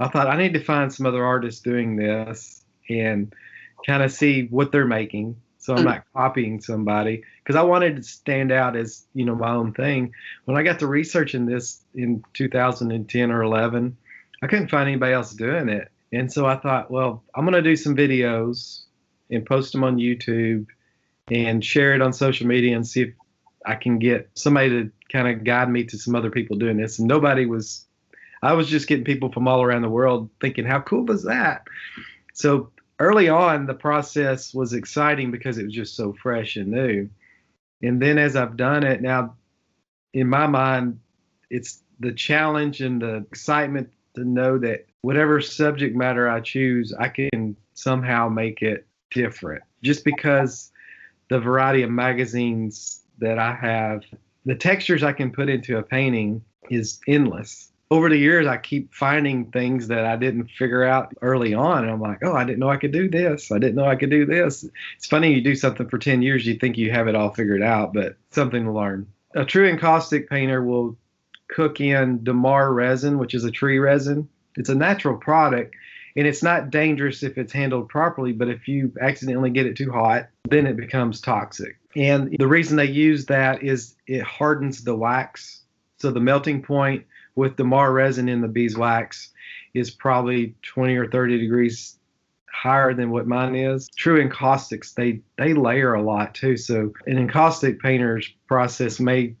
I 0.00 0.08
thought 0.08 0.26
I 0.26 0.36
need 0.36 0.54
to 0.54 0.64
find 0.64 0.92
some 0.92 1.06
other 1.06 1.24
artists 1.24 1.60
doing 1.60 1.96
this 1.96 2.64
and 2.88 3.32
kind 3.86 4.02
of 4.02 4.12
see 4.12 4.46
what 4.46 4.72
they're 4.72 4.86
making. 4.86 5.36
So 5.58 5.74
I'm 5.74 5.82
mm. 5.82 5.84
not 5.84 6.04
copying 6.14 6.60
somebody 6.60 7.22
because 7.44 7.54
I 7.54 7.62
wanted 7.62 7.96
to 7.96 8.02
stand 8.02 8.50
out 8.50 8.76
as, 8.76 9.06
you 9.14 9.24
know, 9.24 9.34
my 9.34 9.50
own 9.50 9.72
thing. 9.72 10.12
When 10.46 10.56
I 10.56 10.62
got 10.62 10.78
to 10.80 10.86
researching 10.86 11.46
this 11.46 11.82
in 11.94 12.24
2010 12.32 13.30
or 13.30 13.42
11, 13.42 13.96
I 14.42 14.46
couldn't 14.46 14.70
find 14.70 14.88
anybody 14.88 15.12
else 15.12 15.32
doing 15.34 15.68
it. 15.68 15.90
And 16.12 16.32
so 16.32 16.46
I 16.46 16.56
thought, 16.56 16.90
well, 16.90 17.22
I'm 17.34 17.44
going 17.44 17.54
to 17.54 17.62
do 17.62 17.76
some 17.76 17.96
videos 17.96 18.82
and 19.30 19.46
post 19.46 19.72
them 19.72 19.84
on 19.84 19.96
YouTube 19.96 20.66
and 21.30 21.64
share 21.64 21.94
it 21.94 22.02
on 22.02 22.12
social 22.12 22.46
media 22.46 22.74
and 22.74 22.86
see 22.86 23.02
if 23.02 23.14
I 23.64 23.74
can 23.74 23.98
get 23.98 24.30
somebody 24.34 24.70
to 24.70 24.90
kind 25.12 25.28
of 25.28 25.44
guide 25.44 25.70
me 25.70 25.84
to 25.84 25.98
some 25.98 26.16
other 26.16 26.30
people 26.30 26.56
doing 26.56 26.76
this. 26.76 26.98
And 26.98 27.06
nobody 27.06 27.46
was, 27.46 27.84
I 28.42 28.54
was 28.54 28.68
just 28.68 28.88
getting 28.88 29.04
people 29.04 29.30
from 29.30 29.46
all 29.46 29.62
around 29.62 29.82
the 29.82 29.88
world 29.88 30.30
thinking, 30.40 30.64
how 30.64 30.80
cool 30.80 31.04
was 31.04 31.24
that? 31.24 31.66
So 32.32 32.70
early 32.98 33.28
on, 33.28 33.66
the 33.66 33.74
process 33.74 34.52
was 34.54 34.72
exciting 34.72 35.30
because 35.30 35.58
it 35.58 35.64
was 35.64 35.74
just 35.74 35.94
so 35.94 36.12
fresh 36.12 36.56
and 36.56 36.68
new. 36.68 37.08
And 37.82 38.00
then 38.00 38.18
as 38.18 38.34
I've 38.34 38.56
done 38.56 38.84
it 38.84 39.00
now, 39.00 39.36
in 40.12 40.28
my 40.28 40.46
mind, 40.46 41.00
it's 41.50 41.82
the 42.00 42.12
challenge 42.12 42.80
and 42.80 43.00
the 43.00 43.16
excitement 43.30 43.90
to 44.14 44.24
know 44.24 44.58
that 44.58 44.86
whatever 45.02 45.40
subject 45.40 45.96
matter 45.96 46.28
I 46.28 46.40
choose, 46.40 46.92
I 46.98 47.08
can 47.08 47.56
somehow 47.74 48.28
make 48.28 48.62
it 48.62 48.86
different. 49.10 49.62
Just 49.82 50.04
because 50.04 50.70
the 51.28 51.40
variety 51.40 51.82
of 51.82 51.90
magazines 51.90 53.02
that 53.18 53.38
I 53.38 53.54
have, 53.54 54.02
the 54.44 54.54
textures 54.54 55.02
I 55.02 55.12
can 55.12 55.30
put 55.30 55.48
into 55.48 55.78
a 55.78 55.82
painting 55.82 56.42
is 56.70 57.00
endless. 57.06 57.68
Over 57.92 58.08
the 58.08 58.16
years, 58.16 58.46
I 58.46 58.56
keep 58.56 58.94
finding 58.94 59.50
things 59.50 59.88
that 59.88 60.04
I 60.04 60.14
didn't 60.14 60.48
figure 60.50 60.84
out 60.84 61.12
early 61.22 61.54
on. 61.54 61.82
And 61.82 61.90
I'm 61.90 62.00
like, 62.00 62.18
oh, 62.22 62.34
I 62.34 62.44
didn't 62.44 62.60
know 62.60 62.70
I 62.70 62.76
could 62.76 62.92
do 62.92 63.08
this. 63.08 63.50
I 63.50 63.58
didn't 63.58 63.74
know 63.74 63.84
I 63.84 63.96
could 63.96 64.10
do 64.10 64.24
this. 64.24 64.64
It's 64.96 65.06
funny, 65.06 65.34
you 65.34 65.40
do 65.40 65.56
something 65.56 65.88
for 65.88 65.98
10 65.98 66.22
years, 66.22 66.46
you 66.46 66.54
think 66.54 66.78
you 66.78 66.92
have 66.92 67.08
it 67.08 67.16
all 67.16 67.30
figured 67.30 67.62
out, 67.62 67.92
but 67.92 68.16
something 68.30 68.64
to 68.64 68.72
learn. 68.72 69.08
A 69.34 69.44
true 69.44 69.68
encaustic 69.68 70.28
painter 70.30 70.62
will 70.62 70.96
cook 71.54 71.80
in 71.80 72.24
Damar 72.24 72.72
resin, 72.72 73.18
which 73.18 73.34
is 73.34 73.44
a 73.44 73.50
tree 73.50 73.78
resin. 73.78 74.28
It's 74.56 74.68
a 74.68 74.74
natural 74.74 75.16
product, 75.16 75.74
and 76.16 76.26
it's 76.26 76.42
not 76.42 76.70
dangerous 76.70 77.22
if 77.22 77.38
it's 77.38 77.52
handled 77.52 77.88
properly, 77.88 78.32
but 78.32 78.48
if 78.48 78.68
you 78.68 78.92
accidentally 79.00 79.50
get 79.50 79.66
it 79.66 79.76
too 79.76 79.92
hot, 79.92 80.28
then 80.48 80.66
it 80.66 80.76
becomes 80.76 81.20
toxic. 81.20 81.78
And 81.96 82.36
the 82.38 82.46
reason 82.46 82.76
they 82.76 82.86
use 82.86 83.26
that 83.26 83.62
is 83.62 83.96
it 84.06 84.22
hardens 84.22 84.84
the 84.84 84.94
wax 84.94 85.62
So 85.98 86.10
the 86.10 86.20
melting 86.20 86.62
point 86.62 87.04
with 87.34 87.56
Damar 87.56 87.92
resin 87.92 88.28
in 88.28 88.40
the 88.40 88.48
beeswax 88.48 89.30
is 89.74 89.90
probably 89.90 90.54
20 90.62 90.96
or 90.96 91.08
30 91.08 91.38
degrees 91.38 91.96
higher 92.52 92.94
than 92.94 93.10
what 93.10 93.26
mine 93.26 93.54
is. 93.54 93.88
True 93.96 94.22
encaustics, 94.26 94.94
they 94.94 95.20
they 95.36 95.54
layer 95.54 95.94
a 95.94 96.02
lot 96.02 96.34
too. 96.34 96.56
So 96.56 96.92
an 97.06 97.18
encaustic 97.18 97.80
painter's 97.80 98.28
process 98.46 99.00
may 99.00 99.34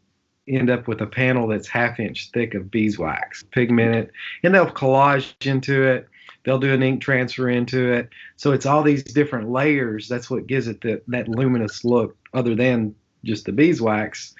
end 0.48 0.70
up 0.70 0.88
with 0.88 1.00
a 1.00 1.06
panel 1.06 1.48
that's 1.48 1.68
half 1.68 2.00
inch 2.00 2.30
thick 2.32 2.54
of 2.54 2.70
beeswax, 2.70 3.42
pigmented, 3.50 4.10
and 4.42 4.54
they'll 4.54 4.66
collage 4.66 5.46
into 5.46 5.84
it. 5.84 6.08
They'll 6.44 6.58
do 6.58 6.72
an 6.72 6.82
ink 6.82 7.02
transfer 7.02 7.48
into 7.48 7.92
it. 7.92 8.08
So 8.36 8.52
it's 8.52 8.66
all 8.66 8.82
these 8.82 9.04
different 9.04 9.50
layers. 9.50 10.08
That's 10.08 10.30
what 10.30 10.46
gives 10.46 10.68
it 10.68 10.80
the, 10.80 11.02
that 11.08 11.28
luminous 11.28 11.84
look, 11.84 12.16
other 12.32 12.54
than 12.54 12.94
just 13.24 13.44
the 13.44 13.52
beeswax. 13.52 14.34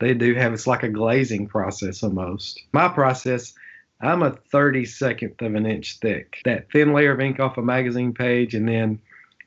They 0.00 0.14
do 0.14 0.34
have 0.34 0.52
it's 0.52 0.66
like 0.66 0.82
a 0.82 0.88
glazing 0.88 1.46
process 1.48 2.02
almost. 2.02 2.60
My 2.72 2.88
process, 2.88 3.54
I'm 4.00 4.22
a 4.22 4.32
32nd 4.32 5.40
of 5.42 5.54
an 5.54 5.66
inch 5.66 5.98
thick. 6.00 6.38
That 6.44 6.70
thin 6.72 6.92
layer 6.92 7.12
of 7.12 7.20
ink 7.20 7.38
off 7.38 7.58
a 7.58 7.62
magazine 7.62 8.14
page, 8.14 8.54
and 8.54 8.68
then 8.68 8.98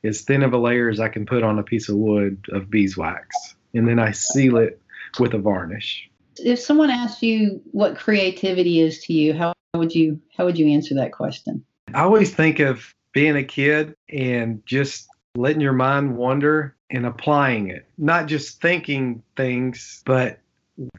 as 0.04 0.22
thin 0.22 0.42
of 0.42 0.52
a 0.52 0.58
layer 0.58 0.88
as 0.88 1.00
I 1.00 1.08
can 1.08 1.26
put 1.26 1.42
on 1.42 1.58
a 1.58 1.62
piece 1.62 1.88
of 1.88 1.96
wood 1.96 2.46
of 2.52 2.70
beeswax. 2.70 3.54
And 3.74 3.86
then 3.86 3.98
I 3.98 4.12
seal 4.12 4.56
it 4.56 4.80
with 5.18 5.34
a 5.34 5.38
varnish. 5.38 6.08
If 6.38 6.58
someone 6.58 6.90
asked 6.90 7.22
you 7.22 7.62
what 7.72 7.96
creativity 7.96 8.80
is 8.80 9.02
to 9.04 9.12
you, 9.12 9.32
how 9.34 9.54
would 9.74 9.94
you 9.94 10.20
how 10.36 10.44
would 10.44 10.58
you 10.58 10.68
answer 10.68 10.94
that 10.96 11.12
question? 11.12 11.64
I 11.94 12.02
always 12.02 12.34
think 12.34 12.58
of 12.58 12.94
being 13.12 13.36
a 13.36 13.44
kid 13.44 13.94
and 14.10 14.64
just 14.66 15.08
letting 15.34 15.60
your 15.60 15.72
mind 15.72 16.16
wander 16.16 16.76
and 16.90 17.06
applying 17.06 17.68
it. 17.70 17.86
Not 17.98 18.26
just 18.26 18.60
thinking 18.60 19.22
things, 19.36 20.02
but 20.04 20.40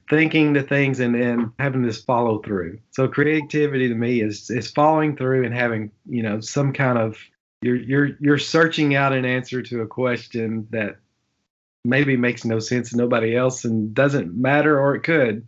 thinking 0.10 0.54
the 0.54 0.64
things 0.64 1.00
and 1.00 1.14
then 1.14 1.52
having 1.60 1.84
this 1.84 2.02
follow 2.04 2.40
through. 2.40 2.80
So 2.92 3.08
creativity 3.08 3.88
to 3.88 3.96
me 3.96 4.22
is 4.22 4.50
is 4.50 4.72
following 4.72 5.16
through 5.16 5.46
and 5.46 5.54
having, 5.54 5.92
you 6.08 6.24
know, 6.24 6.40
some 6.40 6.74
kind 6.74 6.98
of 6.98 7.18
you're 7.62 7.76
you're 7.76 8.10
you're 8.20 8.38
searching 8.38 8.96
out 8.96 9.14
an 9.14 9.26
answer 9.26 9.62
to 9.62 9.82
a 9.82 9.88
question 9.88 10.68
that 10.72 10.98
maybe 11.84 12.18
makes 12.18 12.46
no 12.46 12.60
sense 12.60 12.90
to 12.90 12.98
nobody 12.98 13.36
else 13.36 13.66
and 13.66 13.94
doesn't 13.94 14.36
matter 14.36 14.80
or 14.80 14.96
it 14.96 15.04
could. 15.04 15.48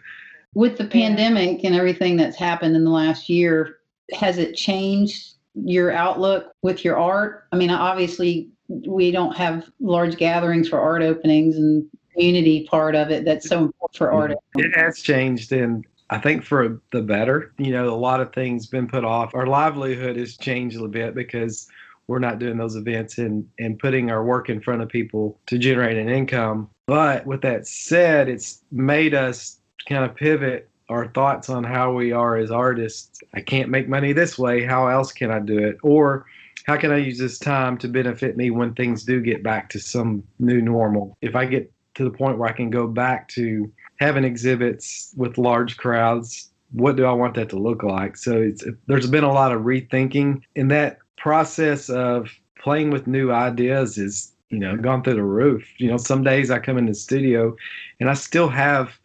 With 0.53 0.77
the 0.77 0.85
pandemic 0.85 1.63
and 1.63 1.75
everything 1.75 2.17
that's 2.17 2.37
happened 2.37 2.75
in 2.75 2.83
the 2.83 2.89
last 2.89 3.29
year, 3.29 3.77
has 4.13 4.37
it 4.37 4.55
changed 4.55 5.33
your 5.53 5.91
outlook 5.91 6.51
with 6.61 6.83
your 6.83 6.97
art? 6.97 7.45
I 7.51 7.57
mean, 7.57 7.69
obviously 7.69 8.49
we 8.67 9.11
don't 9.11 9.35
have 9.35 9.69
large 9.79 10.17
gatherings 10.17 10.69
for 10.69 10.79
art 10.79 11.01
openings 11.01 11.55
and 11.55 11.85
community 12.13 12.67
part 12.69 12.95
of 12.95 13.11
it 13.11 13.25
that's 13.25 13.47
so 13.47 13.65
important 13.65 13.97
for 13.97 14.11
art. 14.11 14.33
It 14.55 14.75
has 14.75 15.01
changed 15.01 15.51
and 15.51 15.85
I 16.09 16.17
think 16.17 16.43
for 16.43 16.81
the 16.91 17.01
better. 17.01 17.53
You 17.57 17.71
know, 17.71 17.93
a 17.93 17.95
lot 17.95 18.19
of 18.19 18.33
things 18.33 18.67
been 18.67 18.87
put 18.87 19.05
off. 19.05 19.35
Our 19.35 19.45
livelihood 19.45 20.17
has 20.17 20.37
changed 20.37 20.77
a 20.77 20.87
bit 20.87 21.13
because 21.13 21.67
we're 22.09 22.17
not 22.17 22.39
doing 22.39 22.57
those 22.57 22.75
events 22.75 23.19
and, 23.19 23.47
and 23.59 23.77
putting 23.77 24.09
our 24.09 24.23
work 24.23 24.49
in 24.49 24.59
front 24.59 24.81
of 24.81 24.89
people 24.89 25.39
to 25.45 25.59
generate 25.59 25.95
an 25.95 26.09
income. 26.09 26.67
But 26.87 27.23
with 27.27 27.41
that 27.43 27.67
said, 27.67 28.27
it's 28.27 28.63
made 28.71 29.13
us 29.13 29.59
kind 29.87 30.03
of 30.03 30.15
pivot 30.15 30.67
our 30.89 31.09
thoughts 31.09 31.49
on 31.49 31.63
how 31.63 31.93
we 31.93 32.11
are 32.11 32.35
as 32.35 32.49
artists. 32.49 33.19
I 33.35 33.41
can't 33.41 33.69
make 33.69 33.87
money 33.87 34.11
this 34.11 34.39
way. 34.39 34.63
How 34.65 34.87
else 34.87 35.11
can 35.11 35.29
I 35.29 35.37
do 35.37 35.59
it? 35.59 35.77
Or 35.83 36.25
how 36.65 36.77
can 36.77 36.91
I 36.91 36.97
use 36.97 37.19
this 37.19 37.37
time 37.37 37.77
to 37.77 37.87
benefit 37.87 38.35
me 38.35 38.49
when 38.49 38.73
things 38.73 39.03
do 39.03 39.21
get 39.21 39.43
back 39.43 39.69
to 39.69 39.79
some 39.79 40.23
new 40.39 40.63
normal? 40.63 41.15
If 41.21 41.35
I 41.35 41.45
get 41.45 41.71
to 41.93 42.03
the 42.03 42.09
point 42.09 42.39
where 42.39 42.49
I 42.49 42.53
can 42.53 42.71
go 42.71 42.87
back 42.87 43.27
to 43.29 43.71
having 43.99 44.23
exhibits 44.23 45.13
with 45.15 45.37
large 45.37 45.77
crowds, 45.77 46.49
what 46.71 46.95
do 46.95 47.05
I 47.05 47.11
want 47.11 47.35
that 47.35 47.49
to 47.49 47.59
look 47.59 47.83
like? 47.83 48.17
So 48.17 48.41
it's, 48.41 48.63
there's 48.87 49.07
been 49.07 49.23
a 49.23 49.31
lot 49.31 49.51
of 49.51 49.61
rethinking, 49.61 50.41
and 50.55 50.71
that 50.71 50.97
process 51.19 51.89
of 51.89 52.29
playing 52.59 52.89
with 52.89 53.07
new 53.07 53.31
ideas 53.31 53.97
is 53.97 54.33
you 54.49 54.59
know 54.59 54.75
gone 54.75 55.03
through 55.03 55.15
the 55.15 55.23
roof. 55.23 55.67
You 55.77 55.89
know, 55.89 55.97
some 55.97 56.23
days 56.23 56.49
I 56.49 56.59
come 56.59 56.77
in 56.77 56.85
the 56.85 56.93
studio, 56.93 57.55
and 57.99 58.09
I 58.09 58.13
still 58.13 58.49
have 58.49 58.97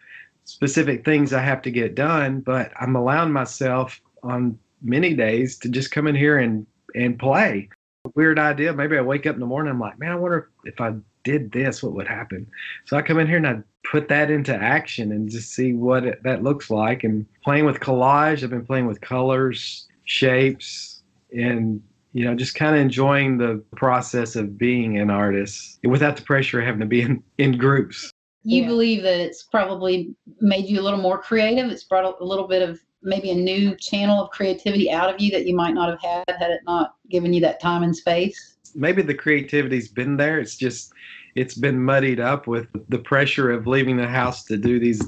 specific 0.44 1.04
things 1.04 1.33
I 1.33 1.40
have 1.40 1.62
to 1.62 1.71
get 1.71 1.94
done, 1.94 2.40
but 2.40 2.73
I'm 2.80 2.97
allowing 2.97 3.33
myself 3.33 4.00
on 4.23 4.59
many 4.83 5.14
days 5.14 5.59
to 5.59 5.68
just 5.68 5.90
come 5.90 6.06
in 6.06 6.14
here 6.14 6.38
and 6.38 6.66
and 6.94 7.18
play. 7.18 7.68
Weird 8.14 8.38
idea. 8.38 8.73
Maybe 8.73 8.99
I 8.99 9.02
wake 9.02 9.26
up 9.26 9.35
in 9.35 9.40
the 9.40 9.47
morning. 9.47 9.71
I'm 9.71 9.80
like, 9.80 9.99
man, 9.99 10.12
I 10.12 10.16
wonder 10.16 10.50
if 10.64 10.80
I 10.80 10.94
did 11.25 11.50
this, 11.50 11.83
what 11.83 11.94
would 11.94 12.06
happen? 12.06 12.47
So 12.85 12.97
I 12.97 13.02
come 13.02 13.18
in 13.18 13.26
here 13.26 13.38
and 13.38 13.47
I 13.47 13.59
put 13.90 14.09
that 14.09 14.30
into 14.30 14.54
action 14.54 15.11
and 15.11 15.28
just 15.28 15.52
see 15.52 15.73
what 15.73 16.04
it, 16.04 16.23
that 16.23 16.42
looks 16.42 16.71
like. 16.71 17.02
And 17.02 17.26
playing 17.42 17.64
with 17.64 17.80
collage, 17.80 18.44
I've 18.44 18.50
been 18.50 18.66
playing 18.66 18.87
with 18.87 19.00
colors, 19.00 19.88
shapes, 20.04 21.02
and 21.35 21.83
you 22.14 22.25
know, 22.25 22.35
just 22.35 22.54
kind 22.54 22.76
of 22.76 22.80
enjoying 22.80 23.37
the 23.38 23.62
process 23.76 24.37
of 24.37 24.56
being 24.56 24.99
an 24.99 25.11
artist 25.11 25.80
without 25.83 26.16
the 26.16 26.23
pressure 26.23 26.61
of 26.61 26.64
having 26.64 26.80
to 26.80 26.87
be 26.87 27.02
in, 27.02 27.23
in 27.38 27.59
groups. 27.59 28.11
You 28.44 28.62
yeah. 28.62 28.68
believe 28.68 29.02
that 29.02 29.21
it's 29.21 29.42
probably 29.42 30.14
made 30.40 30.66
you 30.66 30.80
a 30.80 30.83
little 30.83 31.00
more 31.00 31.18
creative. 31.18 31.71
It's 31.71 31.83
brought 31.83 32.21
a 32.21 32.25
little 32.25 32.47
bit 32.47 32.62
of 32.62 32.80
maybe 33.02 33.30
a 33.30 33.35
new 33.35 33.76
channel 33.76 34.23
of 34.23 34.30
creativity 34.30 34.90
out 34.90 35.12
of 35.12 35.21
you 35.21 35.30
that 35.33 35.44
you 35.44 35.56
might 35.56 35.75
not 35.75 35.90
have 35.90 36.00
had 36.00 36.37
had 36.38 36.50
it 36.52 36.61
not 36.66 36.94
given 37.11 37.33
you 37.33 37.40
that 37.40 37.61
time 37.61 37.83
and 37.83 37.94
space. 37.94 38.56
Maybe 38.76 39.02
the 39.02 39.14
creativity's 39.14 39.88
been 39.88 40.16
there. 40.16 40.38
It's 40.38 40.56
just 40.56 40.92
it's 41.35 41.54
been 41.54 41.83
muddied 41.83 42.21
up 42.21 42.47
with 42.47 42.68
the 42.90 42.99
pressure 42.99 43.50
of 43.50 43.66
leaving 43.66 43.97
the 43.97 44.06
house 44.06 44.44
to 44.44 44.56
do 44.56 44.78
these 44.78 45.02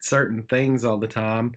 certain 0.00 0.42
things 0.44 0.84
all 0.84 0.98
the 0.98 1.08
time 1.08 1.52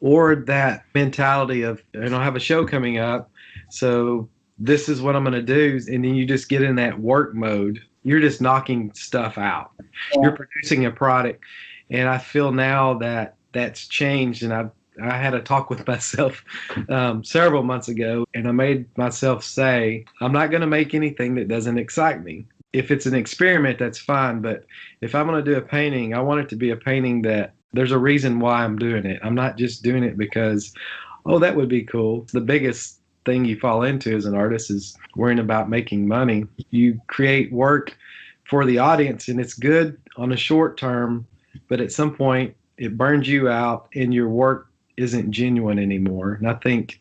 or 0.00 0.36
that 0.36 0.84
mentality 0.94 1.62
of 1.62 1.82
you 1.92 2.08
know 2.08 2.18
I 2.18 2.24
have 2.24 2.36
a 2.36 2.40
show 2.40 2.66
coming 2.66 2.98
up 2.98 3.30
so 3.70 4.28
this 4.58 4.88
is 4.88 5.02
what 5.02 5.16
I'm 5.16 5.24
going 5.24 5.34
to 5.34 5.42
do. 5.42 5.80
And 5.88 6.04
then 6.04 6.14
you 6.14 6.26
just 6.26 6.48
get 6.48 6.62
in 6.62 6.76
that 6.76 6.98
work 6.98 7.34
mode. 7.34 7.80
You're 8.02 8.20
just 8.20 8.40
knocking 8.40 8.92
stuff 8.94 9.38
out. 9.38 9.72
Yeah. 10.14 10.22
You're 10.22 10.36
producing 10.36 10.86
a 10.86 10.90
product. 10.90 11.42
And 11.90 12.08
I 12.08 12.18
feel 12.18 12.52
now 12.52 12.94
that 12.98 13.36
that's 13.52 13.88
changed. 13.88 14.42
And 14.42 14.52
I, 14.52 14.68
I 15.02 15.16
had 15.16 15.34
a 15.34 15.40
talk 15.40 15.70
with 15.70 15.86
myself 15.86 16.44
um, 16.88 17.24
several 17.24 17.62
months 17.62 17.88
ago, 17.88 18.26
and 18.34 18.46
I 18.46 18.52
made 18.52 18.86
myself 18.96 19.42
say, 19.42 20.04
I'm 20.20 20.32
not 20.32 20.50
going 20.50 20.60
to 20.60 20.66
make 20.66 20.94
anything 20.94 21.34
that 21.36 21.48
doesn't 21.48 21.78
excite 21.78 22.22
me. 22.22 22.46
If 22.72 22.90
it's 22.90 23.06
an 23.06 23.14
experiment, 23.14 23.78
that's 23.78 23.98
fine. 23.98 24.40
But 24.40 24.64
if 25.00 25.14
I'm 25.14 25.26
going 25.26 25.42
to 25.42 25.50
do 25.50 25.56
a 25.56 25.62
painting, 25.62 26.14
I 26.14 26.20
want 26.20 26.40
it 26.40 26.48
to 26.50 26.56
be 26.56 26.70
a 26.70 26.76
painting 26.76 27.22
that 27.22 27.54
there's 27.72 27.92
a 27.92 27.98
reason 27.98 28.40
why 28.40 28.64
I'm 28.64 28.78
doing 28.78 29.04
it. 29.04 29.20
I'm 29.22 29.34
not 29.34 29.56
just 29.56 29.82
doing 29.82 30.02
it 30.02 30.16
because, 30.16 30.72
oh, 31.26 31.38
that 31.38 31.54
would 31.54 31.68
be 31.68 31.82
cool. 31.82 32.26
The 32.32 32.40
biggest 32.40 33.00
thing 33.24 33.44
you 33.44 33.58
fall 33.58 33.82
into 33.82 34.14
as 34.14 34.26
an 34.26 34.34
artist 34.34 34.70
is 34.70 34.96
worrying 35.16 35.38
about 35.38 35.70
making 35.70 36.06
money. 36.06 36.44
You 36.70 37.00
create 37.06 37.52
work 37.52 37.96
for 38.48 38.64
the 38.64 38.78
audience 38.78 39.28
and 39.28 39.40
it's 39.40 39.54
good 39.54 39.98
on 40.16 40.32
a 40.32 40.36
short 40.36 40.76
term, 40.76 41.26
but 41.68 41.80
at 41.80 41.92
some 41.92 42.14
point 42.14 42.54
it 42.76 42.96
burns 42.96 43.28
you 43.28 43.48
out 43.48 43.88
and 43.94 44.12
your 44.12 44.28
work 44.28 44.68
isn't 44.96 45.30
genuine 45.30 45.78
anymore. 45.78 46.34
And 46.34 46.48
I 46.48 46.54
think 46.54 47.00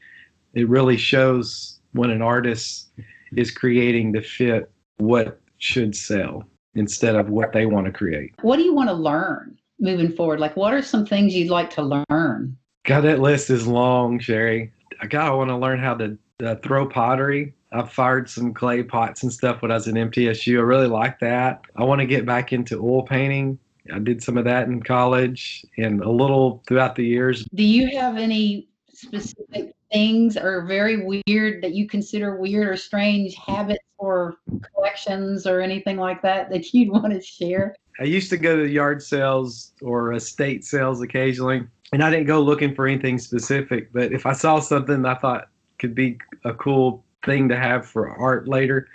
it 0.54 0.68
really 0.70 0.98
shows 0.98 1.80
when 1.94 2.10
an 2.10 2.22
artist 2.22 2.90
is 3.36 3.52
creating 3.52 4.14
to 4.14 4.22
fit 4.22 4.72
what 4.98 5.40
should 5.58 5.96
sell 5.96 6.44
instead 6.76 7.16
of 7.16 7.30
what 7.30 7.54
they 7.54 7.66
want 7.66 7.86
to 7.86 7.92
create. 7.92 8.34
What 8.42 8.58
do 8.58 8.64
you 8.64 8.74
want 8.74 8.90
to 8.90 8.96
learn 8.96 9.58
moving 9.80 10.12
forward? 10.12 10.40
Like, 10.40 10.56
what 10.56 10.74
are 10.74 10.82
some 10.82 11.06
things 11.06 11.36
you'd 11.36 11.52
like 11.52 11.70
to 11.72 12.04
learn? 12.10 12.58
God, 12.86 13.02
that 13.02 13.20
list 13.20 13.50
is 13.50 13.68
long, 13.68 14.20
Sheri. 14.20 14.72
I 15.04 15.06
God, 15.06 15.28
I 15.28 15.36
want 15.36 15.50
to 15.50 15.58
learn 15.58 15.80
how 15.80 15.96
to 15.96 16.18
uh, 16.42 16.56
throw 16.64 16.88
pottery. 16.88 17.54
I've 17.74 17.92
fired 17.92 18.30
some 18.30 18.54
clay 18.54 18.84
pots 18.84 19.24
and 19.24 19.34
stuff 19.34 19.62
when 19.62 19.70
I 19.70 19.74
was 19.74 19.90
in 19.90 19.96
MTSU. 19.96 20.58
I 20.58 20.62
really 20.62 20.88
like 20.88 21.20
that. 21.20 21.60
I 21.76 21.84
want 21.84 22.00
to 22.00 22.08
get 22.08 22.26
back 22.26 22.54
into 22.54 22.80
oil 22.82 23.04
painting. 23.04 23.60
I 23.94 24.00
did 24.00 24.24
some 24.24 24.38
of 24.38 24.46
that 24.46 24.70
in 24.70 24.82
college 24.82 25.66
and 25.78 26.02
a 26.02 26.10
little 26.10 26.64
throughout 26.70 26.96
the 26.96 27.06
years. 27.06 27.46
Do 27.54 27.64
you 27.64 27.98
have 27.98 28.16
any 28.16 28.70
specific 28.94 29.76
things 29.92 30.38
or 30.38 30.66
very 30.66 31.04
weird 31.04 31.62
that 31.64 31.74
you 31.74 31.86
consider 31.86 32.38
weird 32.38 32.70
or 32.70 32.78
strange 32.78 33.36
habits 33.36 33.84
or 33.98 34.38
collections 34.74 35.46
or 35.46 35.60
anything 35.60 35.98
like 35.98 36.22
that 36.22 36.50
that 36.50 36.74
you'd 36.74 36.90
want 36.94 37.12
to 37.12 37.22
share? 37.22 37.76
I 38.00 38.06
used 38.06 38.30
to 38.30 38.38
go 38.38 38.56
to 38.56 38.70
yard 38.70 39.04
sales 39.04 39.74
or 39.82 40.14
estate 40.14 40.64
sales 40.64 41.02
occasionally 41.02 41.68
and 41.94 42.04
I 42.04 42.10
didn't 42.10 42.26
go 42.26 42.42
looking 42.42 42.74
for 42.74 42.88
anything 42.88 43.20
specific, 43.20 43.94
but 43.94 44.12
if 44.12 44.26
I 44.26 44.34
saw 44.34 44.60
something 44.60 45.06
I 45.06 45.14
thought 45.14 45.50
could 45.78 45.94
be 45.94 46.18
a 46.44 46.52
cool 46.52 47.06
thing 47.24 47.48
to 47.50 47.56
have 47.56 47.86
for 47.86 48.10
art 48.10 48.48
later, 48.48 48.88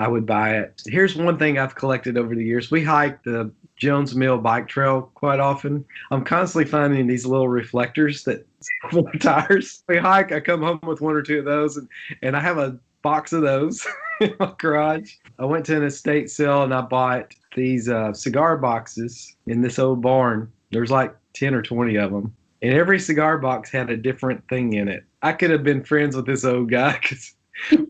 I 0.00 0.08
would 0.08 0.26
buy 0.26 0.56
it. 0.56 0.82
Here's 0.86 1.14
one 1.14 1.38
thing 1.38 1.58
I've 1.58 1.76
collected 1.76 2.18
over 2.18 2.34
the 2.34 2.44
years. 2.44 2.70
We 2.70 2.82
hike 2.82 3.22
the 3.22 3.52
Jones 3.76 4.16
Mill 4.16 4.38
bike 4.38 4.66
trail 4.66 5.12
quite 5.14 5.38
often. 5.38 5.84
I'm 6.10 6.24
constantly 6.24 6.68
finding 6.68 7.06
these 7.06 7.24
little 7.24 7.48
reflectors 7.48 8.24
that 8.24 8.44
four 8.90 9.10
tires. 9.20 9.84
We 9.88 9.98
hike, 9.98 10.32
I 10.32 10.40
come 10.40 10.62
home 10.62 10.80
with 10.82 11.00
one 11.00 11.14
or 11.14 11.22
two 11.22 11.38
of 11.38 11.44
those, 11.44 11.76
and, 11.76 11.88
and 12.22 12.36
I 12.36 12.40
have 12.40 12.58
a 12.58 12.78
box 13.02 13.32
of 13.32 13.42
those 13.42 13.86
in 14.20 14.34
my 14.40 14.52
garage. 14.58 15.14
I 15.38 15.44
went 15.44 15.66
to 15.66 15.76
an 15.76 15.84
estate 15.84 16.30
sale 16.30 16.64
and 16.64 16.74
I 16.74 16.80
bought 16.80 17.32
these 17.54 17.88
uh, 17.88 18.12
cigar 18.12 18.56
boxes 18.56 19.36
in 19.46 19.62
this 19.62 19.78
old 19.78 20.02
barn. 20.02 20.50
There's 20.72 20.90
like 20.90 21.14
10 21.34 21.54
or 21.54 21.62
20 21.62 21.96
of 21.96 22.10
them 22.10 22.34
and 22.62 22.74
every 22.74 22.98
cigar 22.98 23.38
box 23.38 23.70
had 23.70 23.90
a 23.90 23.96
different 23.96 24.46
thing 24.48 24.74
in 24.74 24.88
it. 24.88 25.04
I 25.22 25.32
could 25.32 25.50
have 25.50 25.64
been 25.64 25.84
friends 25.84 26.16
with 26.16 26.26
this 26.26 26.44
old 26.44 26.70
guy 26.70 26.98
because 27.00 27.34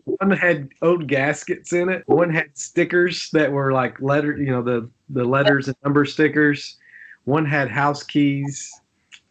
one 0.05 0.31
had 0.31 0.69
old 0.81 1.07
gaskets 1.07 1.73
in 1.73 1.89
it. 1.89 2.03
One 2.07 2.33
had 2.33 2.57
stickers 2.57 3.29
that 3.31 3.51
were 3.51 3.71
like 3.71 4.01
letter, 4.01 4.37
you 4.37 4.51
know, 4.51 4.61
the 4.61 4.89
the 5.09 5.23
letters 5.23 5.67
and 5.67 5.77
number 5.83 6.05
stickers. 6.05 6.77
One 7.25 7.45
had 7.45 7.69
house 7.69 8.03
keys 8.03 8.71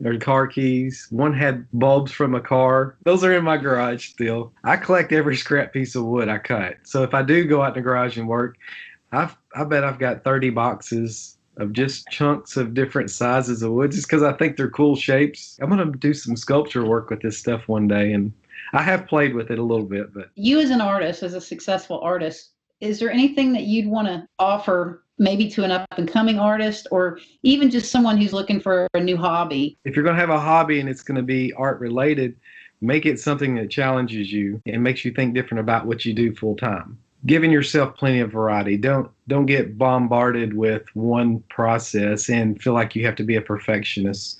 or 0.04 0.16
car 0.18 0.46
keys. 0.46 1.06
One 1.10 1.34
had 1.34 1.66
bulbs 1.72 2.12
from 2.12 2.34
a 2.34 2.40
car. 2.40 2.96
Those 3.04 3.24
are 3.24 3.36
in 3.36 3.44
my 3.44 3.56
garage 3.56 4.08
still. 4.08 4.52
I 4.64 4.76
collect 4.76 5.12
every 5.12 5.36
scrap 5.36 5.72
piece 5.72 5.94
of 5.94 6.04
wood 6.04 6.28
I 6.28 6.38
cut. 6.38 6.76
So 6.84 7.02
if 7.02 7.14
I 7.14 7.22
do 7.22 7.44
go 7.44 7.62
out 7.62 7.76
in 7.76 7.82
the 7.82 7.88
garage 7.88 8.16
and 8.16 8.28
work, 8.28 8.56
I've, 9.12 9.36
I 9.54 9.64
bet 9.64 9.84
I've 9.84 9.98
got 9.98 10.24
30 10.24 10.50
boxes 10.50 11.36
of 11.60 11.72
just 11.72 12.08
chunks 12.08 12.56
of 12.56 12.74
different 12.74 13.10
sizes 13.10 13.62
of 13.62 13.72
wood 13.72 13.92
just 13.92 14.06
because 14.08 14.22
I 14.22 14.32
think 14.32 14.56
they're 14.56 14.70
cool 14.70 14.96
shapes. 14.96 15.58
I'm 15.60 15.70
going 15.70 15.92
to 15.92 15.98
do 15.98 16.14
some 16.14 16.36
sculpture 16.36 16.84
work 16.84 17.10
with 17.10 17.22
this 17.22 17.38
stuff 17.38 17.68
one 17.68 17.86
day 17.86 18.12
and 18.12 18.32
I 18.72 18.82
have 18.82 19.06
played 19.06 19.34
with 19.34 19.50
it 19.50 19.58
a 19.58 19.62
little 19.62 19.86
bit, 19.86 20.12
but 20.14 20.30
you 20.34 20.60
as 20.60 20.70
an 20.70 20.80
artist, 20.80 21.22
as 21.22 21.34
a 21.34 21.40
successful 21.40 22.00
artist, 22.00 22.50
is 22.80 22.98
there 22.98 23.10
anything 23.10 23.52
that 23.52 23.64
you'd 23.64 23.88
want 23.88 24.08
to 24.08 24.26
offer 24.38 25.04
maybe 25.18 25.50
to 25.50 25.64
an 25.64 25.70
up 25.70 25.86
and 25.98 26.08
coming 26.08 26.38
artist 26.38 26.86
or 26.90 27.18
even 27.42 27.70
just 27.70 27.90
someone 27.90 28.16
who's 28.16 28.32
looking 28.32 28.60
for 28.60 28.86
a 28.94 29.00
new 29.00 29.16
hobby? 29.16 29.76
If 29.84 29.96
you're 29.96 30.04
going 30.04 30.16
to 30.16 30.20
have 30.20 30.30
a 30.30 30.40
hobby 30.40 30.80
and 30.80 30.88
it's 30.88 31.02
going 31.02 31.16
to 31.16 31.22
be 31.22 31.52
art 31.54 31.80
related, 31.80 32.36
make 32.80 33.06
it 33.06 33.20
something 33.20 33.54
that 33.56 33.70
challenges 33.70 34.32
you 34.32 34.62
and 34.66 34.82
makes 34.82 35.04
you 35.04 35.10
think 35.10 35.34
different 35.34 35.60
about 35.60 35.86
what 35.86 36.04
you 36.04 36.14
do 36.14 36.34
full 36.34 36.56
time. 36.56 36.98
Giving 37.26 37.50
yourself 37.50 37.96
plenty 37.96 38.20
of 38.20 38.32
variety. 38.32 38.76
Don't 38.76 39.10
don't 39.28 39.46
get 39.46 39.76
bombarded 39.76 40.54
with 40.54 40.84
one 40.94 41.40
process 41.50 42.30
and 42.30 42.60
feel 42.60 42.72
like 42.72 42.96
you 42.96 43.04
have 43.04 43.16
to 43.16 43.24
be 43.24 43.36
a 43.36 43.42
perfectionist. 43.42 44.38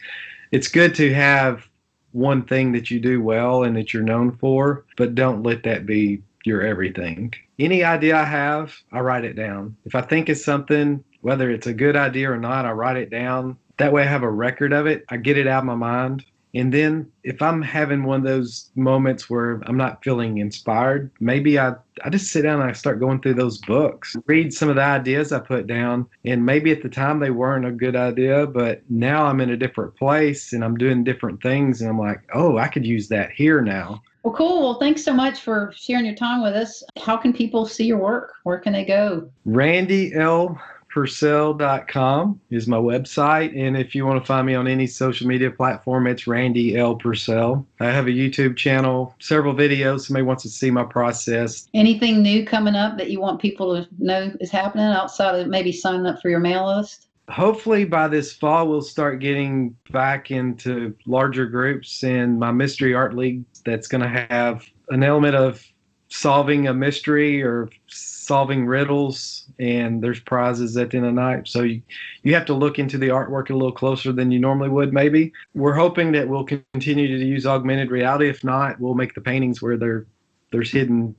It's 0.50 0.68
good 0.68 0.94
to 0.96 1.12
have 1.12 1.68
one 2.12 2.42
thing 2.44 2.72
that 2.72 2.90
you 2.90 2.98
do 2.98 3.22
well 3.22 3.62
and 3.62 3.76
that 3.76 3.92
you're 3.92 4.02
known 4.02 4.36
for, 4.36 4.84
but 4.96 5.14
don't 5.14 5.42
let 5.42 5.62
that 5.64 5.86
be 5.86 6.22
your 6.44 6.62
everything. 6.62 7.32
Any 7.58 7.84
idea 7.84 8.16
I 8.16 8.24
have, 8.24 8.74
I 8.92 9.00
write 9.00 9.24
it 9.24 9.36
down. 9.36 9.76
If 9.84 9.94
I 9.94 10.00
think 10.00 10.28
it's 10.28 10.44
something, 10.44 11.04
whether 11.20 11.50
it's 11.50 11.66
a 11.66 11.74
good 11.74 11.96
idea 11.96 12.30
or 12.30 12.38
not, 12.38 12.64
I 12.64 12.72
write 12.72 12.96
it 12.96 13.10
down. 13.10 13.58
That 13.76 13.92
way 13.92 14.02
I 14.02 14.06
have 14.06 14.22
a 14.22 14.30
record 14.30 14.72
of 14.72 14.86
it. 14.86 15.04
I 15.08 15.18
get 15.18 15.38
it 15.38 15.46
out 15.46 15.60
of 15.60 15.66
my 15.66 15.74
mind. 15.74 16.24
And 16.54 16.72
then 16.72 17.10
if 17.22 17.40
I'm 17.42 17.62
having 17.62 18.02
one 18.02 18.20
of 18.20 18.26
those 18.26 18.70
moments 18.74 19.30
where 19.30 19.60
I'm 19.66 19.76
not 19.76 20.02
feeling 20.02 20.38
inspired, 20.38 21.10
maybe 21.20 21.58
I, 21.58 21.74
I 22.04 22.10
just 22.10 22.32
sit 22.32 22.42
down 22.42 22.60
and 22.60 22.70
I 22.70 22.72
start 22.72 23.00
going 23.00 23.20
through 23.20 23.34
those 23.34 23.58
books, 23.58 24.16
read 24.26 24.52
some 24.52 24.68
of 24.68 24.76
the 24.76 24.82
ideas 24.82 25.32
I 25.32 25.40
put 25.40 25.66
down. 25.66 26.06
And 26.24 26.44
maybe 26.44 26.72
at 26.72 26.82
the 26.82 26.88
time 26.88 27.18
they 27.20 27.30
weren't 27.30 27.66
a 27.66 27.72
good 27.72 27.96
idea, 27.96 28.46
but 28.46 28.82
now 28.88 29.26
I'm 29.26 29.40
in 29.40 29.50
a 29.50 29.56
different 29.56 29.96
place 29.96 30.52
and 30.52 30.64
I'm 30.64 30.76
doing 30.76 31.04
different 31.04 31.42
things. 31.42 31.80
And 31.80 31.90
I'm 31.90 31.98
like, 31.98 32.20
oh, 32.34 32.58
I 32.58 32.68
could 32.68 32.86
use 32.86 33.08
that 33.08 33.30
here 33.30 33.60
now. 33.60 34.02
Well, 34.22 34.34
cool. 34.34 34.60
Well, 34.62 34.78
thanks 34.78 35.02
so 35.02 35.14
much 35.14 35.40
for 35.40 35.72
sharing 35.74 36.04
your 36.04 36.14
time 36.14 36.42
with 36.42 36.54
us. 36.54 36.82
How 36.98 37.16
can 37.16 37.32
people 37.32 37.64
see 37.64 37.84
your 37.84 37.98
work? 37.98 38.34
Where 38.42 38.58
can 38.58 38.74
they 38.74 38.84
go? 38.84 39.30
Randy 39.46 40.14
L. 40.14 40.60
Purcell.com 40.90 42.40
is 42.50 42.66
my 42.66 42.76
website. 42.76 43.58
And 43.58 43.76
if 43.76 43.94
you 43.94 44.04
want 44.04 44.20
to 44.20 44.26
find 44.26 44.46
me 44.46 44.54
on 44.54 44.66
any 44.66 44.86
social 44.86 45.26
media 45.26 45.50
platform, 45.50 46.06
it's 46.06 46.26
Randy 46.26 46.76
L. 46.76 46.96
Purcell. 46.96 47.66
I 47.80 47.86
have 47.86 48.06
a 48.06 48.10
YouTube 48.10 48.56
channel, 48.56 49.14
several 49.20 49.54
videos. 49.54 50.06
Somebody 50.06 50.24
wants 50.24 50.42
to 50.42 50.48
see 50.48 50.70
my 50.70 50.84
process. 50.84 51.68
Anything 51.74 52.22
new 52.22 52.44
coming 52.44 52.74
up 52.74 52.98
that 52.98 53.10
you 53.10 53.20
want 53.20 53.40
people 53.40 53.74
to 53.74 53.88
know 53.98 54.32
is 54.40 54.50
happening 54.50 54.86
outside 54.86 55.38
of 55.38 55.46
maybe 55.46 55.72
signing 55.72 56.06
up 56.06 56.20
for 56.20 56.28
your 56.28 56.40
mail 56.40 56.66
list? 56.66 57.06
Hopefully, 57.28 57.84
by 57.84 58.08
this 58.08 58.32
fall, 58.32 58.66
we'll 58.66 58.82
start 58.82 59.20
getting 59.20 59.76
back 59.92 60.32
into 60.32 60.94
larger 61.06 61.46
groups 61.46 62.02
in 62.02 62.38
my 62.40 62.50
Mystery 62.50 62.92
Art 62.92 63.14
League 63.14 63.44
that's 63.64 63.86
going 63.86 64.02
to 64.02 64.26
have 64.28 64.64
an 64.88 65.04
element 65.04 65.36
of 65.36 65.64
solving 66.10 66.66
a 66.66 66.74
mystery 66.74 67.42
or 67.42 67.68
solving 67.86 68.66
riddles 68.66 69.44
and 69.58 70.02
there's 70.02 70.20
prizes 70.20 70.76
at 70.76 70.90
the 70.90 70.96
end 70.96 71.06
of 71.06 71.14
the 71.14 71.20
night. 71.20 71.48
So 71.48 71.62
you, 71.62 71.82
you 72.22 72.34
have 72.34 72.46
to 72.46 72.54
look 72.54 72.78
into 72.78 72.98
the 72.98 73.08
artwork 73.08 73.50
a 73.50 73.54
little 73.54 73.72
closer 73.72 74.12
than 74.12 74.30
you 74.30 74.38
normally 74.38 74.68
would 74.68 74.92
maybe. 74.92 75.32
We're 75.54 75.74
hoping 75.74 76.12
that 76.12 76.28
we'll 76.28 76.44
continue 76.44 77.06
to 77.18 77.24
use 77.24 77.46
augmented 77.46 77.90
reality. 77.90 78.28
If 78.28 78.44
not 78.44 78.80
we'll 78.80 78.94
make 78.94 79.14
the 79.14 79.20
paintings 79.20 79.62
where 79.62 79.76
there 79.76 80.06
there's 80.52 80.70
hidden 80.70 81.14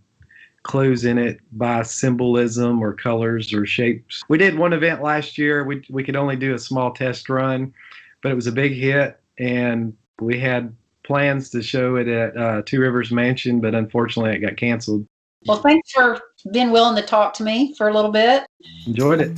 clues 0.64 1.06
in 1.06 1.18
it 1.18 1.40
by 1.54 1.82
symbolism 1.82 2.84
or 2.84 2.94
colors 2.94 3.54
or 3.54 3.66
shapes. 3.66 4.24
We 4.28 4.38
did 4.38 4.58
one 4.58 4.74
event 4.74 5.02
last 5.02 5.38
year. 5.38 5.64
We, 5.64 5.84
we 5.90 6.04
could 6.04 6.16
only 6.16 6.36
do 6.36 6.54
a 6.54 6.60
small 6.60 6.92
test 6.94 7.30
run 7.30 7.74
but 8.22 8.32
it 8.32 8.36
was 8.36 8.48
a 8.48 8.52
big 8.52 8.74
hit 8.74 9.20
and 9.38 9.96
we 10.20 10.40
had 10.40 10.76
plans 11.12 11.50
to 11.50 11.62
show 11.62 11.98
it 11.98 12.08
at 12.08 12.38
uh, 12.38 12.62
Two 12.66 12.80
Rivers 12.80 13.12
Mansion, 13.12 13.60
but 13.60 13.76
unfortunately 13.76 14.34
it 14.34 14.40
got 14.40 14.56
canceled. 14.56 15.06
Well, 15.46 15.58
thanks 15.58 15.92
for 15.92 16.22
being 16.54 16.72
willing 16.72 16.96
to 16.96 17.02
talk 17.02 17.34
to 17.34 17.44
me 17.44 17.76
for 17.78 17.90
a 17.90 17.94
little 17.94 18.12
bit. 18.12 18.46
Enjoyed 18.88 19.20
it. 19.20 19.38